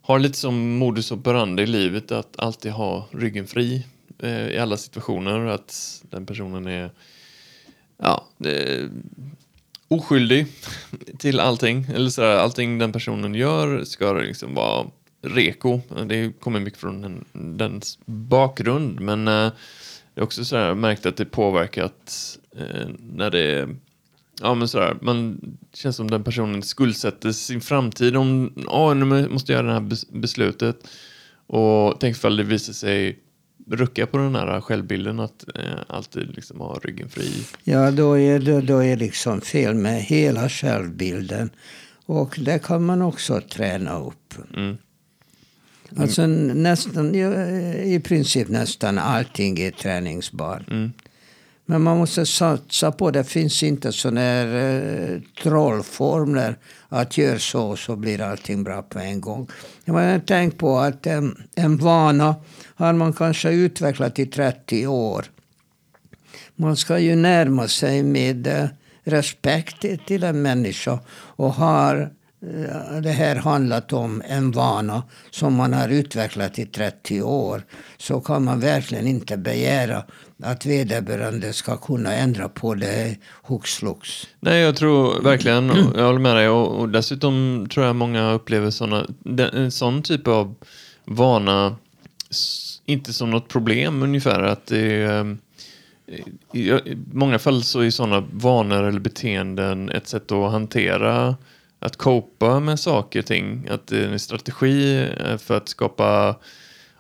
har 0.01 0.19
lite 0.19 0.39
som 0.39 0.79
modus 0.79 1.13
operandi 1.13 1.63
i 1.63 1.67
livet 1.67 2.13
att 2.13 2.39
alltid 2.41 2.73
ha 2.73 3.09
ryggen 3.11 3.47
fri 3.47 3.87
eh, 4.19 4.49
i 4.49 4.59
alla 4.59 4.77
situationer. 4.77 5.47
Att 5.47 6.03
den 6.11 6.27
personen 6.27 6.67
är 6.67 6.91
ja, 8.03 8.27
eh, 8.45 8.89
oskyldig 9.89 10.47
till 11.19 11.41
allting. 11.41 11.87
Eller 11.95 12.11
sådär, 12.11 12.37
allting 12.37 12.79
den 12.79 12.93
personen 12.93 13.35
gör 13.35 13.85
ska 13.85 14.13
liksom 14.13 14.55
vara 14.55 14.87
reko. 15.23 15.81
Det 16.07 16.41
kommer 16.41 16.61
mycket 16.61 16.81
från 16.81 17.03
den, 17.03 17.25
dens 17.59 17.99
bakgrund. 18.05 19.01
Men 19.01 19.29
eh, 19.29 19.53
det 20.15 20.21
är 20.21 20.25
också 20.25 20.45
sådär 20.45 20.75
märkt 20.75 21.07
att 21.07 21.17
det 21.17 21.25
påverkat 21.25 22.39
eh, 22.57 22.89
när 22.99 23.31
det 23.31 23.69
Ja 24.43 24.55
men 24.55 24.69
sådär, 24.69 24.97
man 25.01 25.41
känns 25.73 25.97
som 25.97 26.11
den 26.11 26.25
personen 26.25 26.63
skuldsätter 26.63 27.33
sin 27.33 27.61
framtid 27.61 28.17
om, 28.17 28.53
ja 28.67 28.95
nu 28.95 29.29
måste 29.29 29.53
jag 29.53 29.59
göra 29.59 29.67
det 29.67 29.81
här 29.81 30.19
beslutet. 30.19 30.89
Och 31.47 32.01
tänk 32.01 32.17
ifall 32.17 32.37
det 32.37 32.43
visar 32.43 32.73
sig 32.73 33.19
rucka 33.71 34.07
på 34.07 34.19
den 34.19 34.35
här 34.35 34.61
självbilden 34.61 35.21
att 35.21 35.45
eh, 35.55 35.63
alltid 35.87 36.35
liksom 36.37 36.61
ha 36.61 36.79
ryggen 36.83 37.09
fri. 37.09 37.47
Ja, 37.65 37.91
då 37.91 38.19
är 38.19 38.39
det 38.39 38.61
då 38.61 38.85
är 38.85 38.97
liksom 38.97 39.41
fel 39.41 39.75
med 39.75 40.03
hela 40.03 40.49
självbilden. 40.49 41.51
Och 42.07 42.39
det 42.39 42.59
kan 42.59 42.85
man 42.85 43.03
också 43.03 43.41
träna 43.41 43.99
upp. 43.99 44.35
Mm. 44.57 44.77
Alltså 45.97 46.27
nästan, 46.27 47.15
i 47.15 48.01
princip 48.05 48.49
nästan 48.49 48.99
allting 48.99 49.59
är 49.61 49.71
träningsbart. 49.71 50.71
Mm. 50.71 50.93
Men 51.67 51.83
man 51.83 51.99
måste 51.99 52.27
satsa 52.27 52.93
på 52.93 53.11
det. 53.11 53.19
Det 53.19 53.25
finns 53.25 53.63
inte 53.63 53.93
sådana 53.93 54.21
här 54.21 54.47
eh, 54.55 55.21
trollformler. 55.43 56.59
Att 56.89 57.19
gör 57.19 57.39
så 57.39 57.77
så 57.77 57.97
blir 57.97 58.21
allting 58.21 58.65
bra 58.65 58.83
på 58.83 58.99
en 58.99 59.21
gång. 59.21 59.49
Jag 59.85 59.95
har 59.95 60.19
tänkt 60.19 60.59
på 60.59 60.79
att 60.79 61.07
en, 61.07 61.43
en 61.57 61.77
vana 61.77 62.35
har 62.75 62.93
man 62.93 63.13
kanske 63.13 63.51
utvecklat 63.51 64.19
i 64.19 64.27
30 64.27 64.87
år. 64.87 65.27
Man 66.57 66.77
ska 66.77 66.99
ju 66.99 67.17
närma 67.17 67.69
sig 67.69 68.03
med 68.03 68.47
eh, 68.47 68.69
respekt 69.05 70.07
till 70.07 70.25
en 70.25 70.43
människa 70.43 70.99
och 71.13 71.55
har 71.55 72.11
Eh, 72.43 73.01
det 73.03 73.11
här 73.11 73.37
handlat 73.37 73.93
om 73.93 74.23
en 74.29 74.51
vana 74.51 75.03
som 75.31 75.55
man 75.55 75.73
har 75.73 75.89
utvecklat 75.89 76.59
i 76.59 76.67
30 76.67 77.23
år 77.23 77.63
så 77.99 78.21
kan 78.21 78.45
man 78.45 78.61
verkligen 78.61 79.07
inte 79.07 79.37
begära 79.37 80.05
att 80.43 80.67
vederbörande 80.67 81.53
ska 81.53 81.77
kunna 81.77 82.15
ändra 82.15 82.49
på 82.49 82.75
det 82.75 83.17
hux 83.43 83.75
flux. 83.75 84.29
Nej, 84.41 84.61
jag 84.61 84.77
tror 84.77 85.23
verkligen, 85.23 85.67
jag 85.97 86.07
håller 86.07 86.19
med 86.19 86.37
dig 86.37 86.49
och, 86.49 86.81
och 86.81 86.89
dessutom 86.89 87.67
tror 87.71 87.87
jag 87.87 87.97
många 87.97 88.33
upplever 88.33 88.71
såna, 88.71 89.07
en 89.53 89.71
sån 89.71 90.03
typ 90.03 90.29
av 90.29 90.55
vana 91.05 91.77
inte 92.87 93.13
som 93.13 93.31
något 93.31 93.49
problem 93.49 94.03
ungefär. 94.03 94.43
Att 94.43 94.67
det 94.67 95.03
eh, 95.03 95.25
är, 96.53 96.89
i 96.89 96.99
många 97.13 97.39
fall 97.39 97.63
så 97.63 97.81
är 97.81 97.91
sådana 97.91 98.25
vanor 98.33 98.85
eller 98.85 99.01
beteenden 99.01 99.91
ett 99.91 100.09
sätt 100.09 100.33
att 100.33 100.53
hantera 100.53 101.37
att 101.81 101.97
copa 101.97 102.61
med 102.61 102.81
saker 102.81 103.19
och 103.19 103.27
ting. 103.27 103.69
Att 103.71 103.87
det 103.87 103.99
är 103.99 104.09
en 104.09 104.19
strategi 104.19 105.09
eh, 105.27 105.37
för 105.37 105.57
att 105.57 105.69
skapa 105.69 106.37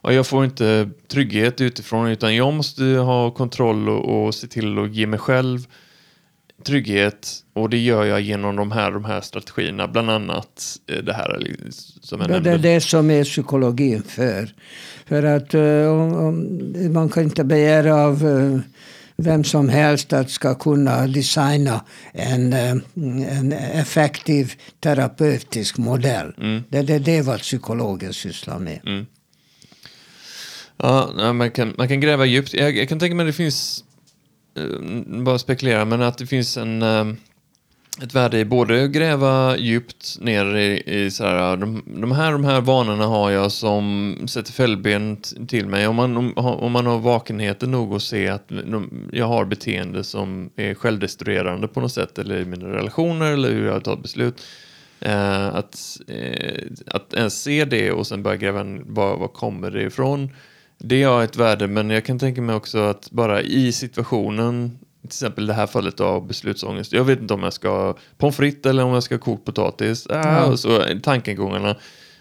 ja, 0.02 0.12
jag 0.12 0.26
får 0.26 0.44
inte 0.44 0.90
trygghet 1.08 1.60
utifrån 1.60 2.08
utan 2.08 2.36
jag 2.36 2.54
måste 2.54 2.84
ha 2.84 3.30
kontroll 3.30 3.88
och, 3.88 4.26
och 4.26 4.34
se 4.34 4.46
till 4.46 4.78
att 4.78 4.94
ge 4.94 5.06
mig 5.06 5.18
själv 5.18 5.66
trygghet 6.64 7.44
och 7.52 7.70
det 7.70 7.78
gör 7.78 8.04
jag 8.04 8.20
genom 8.20 8.56
de 8.56 8.72
här, 8.72 8.90
de 8.90 9.04
här 9.04 9.20
strategierna, 9.20 9.88
bland 9.88 10.10
annat 10.10 10.78
eh, 10.86 11.04
det 11.04 11.12
här 11.12 11.56
som 12.00 12.20
jag 12.20 12.30
ja, 12.30 12.40
Det 12.40 12.50
är 12.50 12.58
det 12.58 12.80
som 12.80 13.10
är 13.10 13.24
psykologin 13.24 14.02
för. 14.02 14.54
För 15.06 15.22
att 15.22 15.54
uh, 15.54 15.92
man 16.90 17.08
kan 17.08 17.22
inte 17.22 17.44
begära 17.44 17.94
av 17.94 18.22
vem 19.22 19.44
som 19.44 19.68
helst 19.68 20.12
att 20.12 20.30
ska 20.30 20.54
kunna 20.54 21.06
designa 21.06 21.84
en, 22.12 22.52
eh, 22.52 22.70
en 23.38 23.52
effektiv 23.52 24.52
terapeutisk 24.80 25.78
modell. 25.78 26.34
Mm. 26.38 26.62
Det, 26.68 26.82
det, 26.82 26.98
det 26.98 27.18
är 27.18 27.22
vad 27.22 27.40
psykologer 27.40 28.12
sysslar 28.12 28.58
med. 28.58 28.80
Mm. 28.86 29.06
Ja, 30.76 31.32
man 31.32 31.50
kan, 31.50 31.74
man 31.78 31.88
kan 31.88 32.00
gräva 32.00 32.26
djupt. 32.26 32.54
Jag, 32.54 32.76
jag 32.76 32.88
kan 32.88 32.98
tänka 32.98 33.14
mig 33.14 33.24
att 33.24 33.28
det 33.28 33.32
finns, 33.32 33.84
eh, 34.56 35.22
bara 35.22 35.38
spekulera, 35.38 35.84
men 35.84 36.02
att 36.02 36.18
det 36.18 36.26
finns 36.26 36.56
en 36.56 36.82
eh, 36.82 37.04
ett 38.02 38.14
värde 38.14 38.38
i 38.38 38.44
både 38.44 38.84
att 38.84 38.90
gräva 38.90 39.56
djupt 39.56 40.16
ner 40.20 40.56
i, 40.56 40.82
i 40.86 41.10
så 41.10 41.24
här, 41.24 41.34
ah, 41.34 41.56
de, 41.56 41.82
de, 41.86 42.12
här, 42.12 42.32
de 42.32 42.44
här 42.44 42.60
vanorna 42.60 43.06
har 43.06 43.30
jag 43.30 43.52
som 43.52 44.16
sätter 44.28 44.52
fällben 44.52 45.16
till 45.48 45.66
mig. 45.66 45.86
Om 45.86 45.96
man, 45.96 46.16
om, 46.16 46.32
om 46.36 46.72
man 46.72 46.86
har 46.86 46.98
vakenheten 46.98 47.70
nog 47.70 47.94
att 47.94 48.02
se 48.02 48.28
att 48.28 48.48
de, 48.48 49.08
jag 49.12 49.26
har 49.26 49.44
beteende 49.44 50.04
som 50.04 50.50
är 50.56 50.74
självdestruerande 50.74 51.68
på 51.68 51.80
något 51.80 51.92
sätt 51.92 52.18
eller 52.18 52.40
i 52.40 52.44
mina 52.44 52.68
relationer 52.68 53.32
eller 53.32 53.52
hur 53.52 53.66
jag 53.66 53.84
tar 53.84 53.96
beslut. 53.96 54.42
Eh, 55.00 55.46
att, 55.46 56.00
eh, 56.08 56.62
att 56.86 57.14
ens 57.14 57.42
se 57.42 57.64
det 57.64 57.92
och 57.92 58.06
sen 58.06 58.22
börja 58.22 58.36
gräva, 58.36 58.64
var, 58.86 59.16
var 59.16 59.28
kommer 59.28 59.70
det 59.70 59.82
ifrån? 59.82 60.30
Det 60.78 61.02
har 61.02 61.24
ett 61.24 61.36
värde, 61.36 61.66
men 61.66 61.90
jag 61.90 62.04
kan 62.04 62.18
tänka 62.18 62.42
mig 62.42 62.56
också 62.56 62.78
att 62.78 63.10
bara 63.10 63.42
i 63.42 63.72
situationen, 63.72 64.78
till 65.02 65.08
exempel 65.08 65.46
det 65.46 65.54
här 65.54 65.66
fallet 65.66 66.00
av 66.00 66.26
beslutsångest. 66.26 66.92
Jag 66.92 67.04
vet 67.04 67.20
inte 67.20 67.34
om 67.34 67.42
jag 67.42 67.52
ska 67.52 67.68
ha 67.70 67.96
pommes 68.18 68.36
frites 68.36 68.70
eller 68.70 68.84
om 68.84 68.92
jag 68.94 69.02
ska 69.02 69.14
ha 69.14 69.20
kokt 69.20 69.44
potatis. 69.44 70.06
Ah, 70.10 70.12
Ja. 70.14 70.44
och 70.44 70.58
så 70.58 70.82
tankegångarna. 71.02 71.76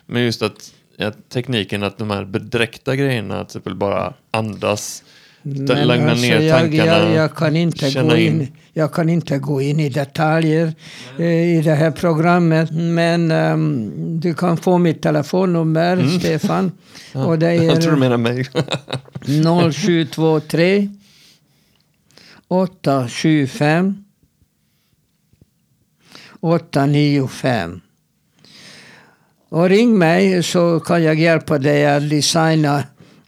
Men 0.06 0.22
just 0.24 0.42
att, 0.42 0.74
att 1.00 1.30
tekniken 1.30 1.84
att 1.84 1.98
de 1.98 2.10
här 2.12 2.26
bedräkta 2.26 2.96
grejerna, 2.96 3.38
till 3.38 3.46
exempel 3.46 3.76
bara 3.76 4.13
andas, 4.32 5.04
Men 5.42 5.88
lugna 5.88 6.12
alltså, 6.12 6.26
ner 6.26 6.39
jag, 6.42 6.60
tankarna, 6.60 6.86
jag, 6.86 7.13
jag, 7.13 7.36
kan 7.36 7.56
inte 7.56 7.92
gå 8.02 8.15
in, 8.18 8.42
in. 8.42 8.48
jag 8.74 8.94
kan 8.94 9.10
inte 9.10 9.38
gå 9.38 9.62
in 9.62 9.80
i 9.80 9.89
detaljer 9.89 10.74
eh, 11.20 11.58
i 11.58 11.62
det 11.62 11.76
här 11.76 11.92
programmet. 11.92 12.70
Men 12.72 13.32
ehm, 13.32 13.92
du 14.20 14.34
kan 14.34 14.58
få 14.58 14.78
mitt 14.78 15.02
telefonnummer, 15.02 16.20
Stefan. 16.20 16.72
Och 17.13 17.39
det 17.39 17.48
Mm. 17.50 17.65
jag 17.68 17.82
tror 17.82 17.92
du 17.92 17.98
är 17.98 18.00
menar 18.00 18.18
mig. 18.18 18.46
0723 19.74 20.89
875 22.50 24.04
895. 26.40 27.82
Och 29.50 29.70
ring 29.70 29.98
mig 29.98 30.44
så 30.44 30.80
kan 30.80 31.04
jag 31.04 31.20
hjälpa 31.20 31.58
dig 31.58 31.86
att 31.86 32.10
designa 32.10 32.78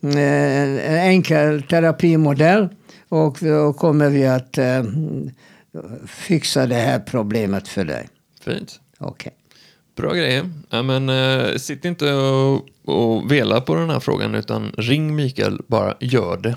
eh, 0.02 0.92
en 0.92 0.98
enkel 0.98 1.64
terapimodell 1.64 2.70
och 3.10 3.38
då 3.42 3.74
kommer 3.74 4.10
vi 4.10 4.28
att 4.28 4.58
eh, 4.58 4.84
fixa 6.08 6.68
det 6.68 6.76
här 6.76 7.00
problemet 7.00 7.68
för 7.68 7.86
dig. 7.86 8.10
Fint. 8.42 8.80
Okej. 8.98 9.34
Bra 9.96 10.14
grejer. 10.14 10.50
Ja, 10.70 10.84
men, 10.84 11.10
eh, 11.10 11.56
sitt 11.56 11.86
inte 11.86 12.14
och, 12.14 12.68
och 12.86 13.32
vela 13.32 13.62
på 13.62 13.76
den 13.76 13.90
här 13.90 14.00
frågan 14.00 14.36
utan 14.36 14.72
ring 14.78 15.16
Mikael, 15.16 15.62
bara 15.68 15.94
gör 16.00 16.38
det. 16.38 16.56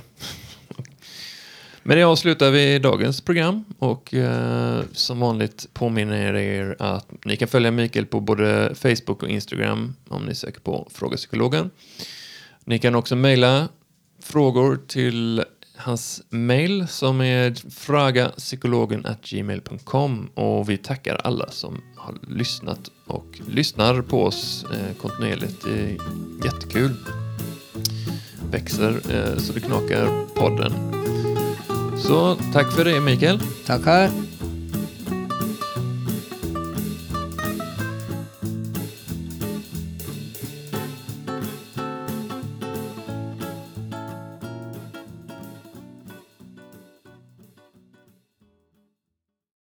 Med 1.86 1.96
det 1.96 2.02
avslutar 2.02 2.50
vi 2.50 2.78
dagens 2.78 3.20
program 3.20 3.64
och 3.78 4.14
eh, 4.14 4.82
som 4.92 5.20
vanligt 5.20 5.68
påminner 5.72 6.34
jag 6.34 6.42
er 6.42 6.76
att 6.78 7.24
ni 7.24 7.36
kan 7.36 7.48
följa 7.48 7.70
Mikael 7.70 8.06
på 8.06 8.20
både 8.20 8.74
Facebook 8.74 9.22
och 9.22 9.28
Instagram 9.28 9.94
om 10.08 10.24
ni 10.24 10.34
söker 10.34 10.60
på 10.60 10.88
Fråga 10.90 11.16
Psykologen. 11.16 11.70
Ni 12.64 12.78
kan 12.78 12.94
också 12.94 13.16
mejla 13.16 13.68
frågor 14.22 14.80
till 14.88 15.44
hans 15.76 16.22
mejl 16.28 16.88
som 16.88 17.20
är 17.20 17.70
fragapsykologen.gmail.com 17.70 20.30
och 20.34 20.70
vi 20.70 20.76
tackar 20.76 21.20
alla 21.24 21.50
som 21.50 21.80
har 21.96 22.14
lyssnat 22.28 22.90
och 23.06 23.40
lyssnar 23.48 24.02
på 24.02 24.24
oss 24.24 24.66
eh, 24.72 24.94
kontinuerligt. 25.00 25.64
Det 25.64 25.70
är 25.70 25.98
jättekul. 26.44 26.94
Växer 28.50 28.90
eh, 28.90 29.36
så 29.38 29.52
det 29.52 29.60
knakar 29.60 30.26
podden. 30.34 30.72
Så 32.06 32.36
tack 32.52 32.72
för 32.72 32.84
det 32.84 33.00
Mikael. 33.00 33.40
Tackar. 33.66 34.33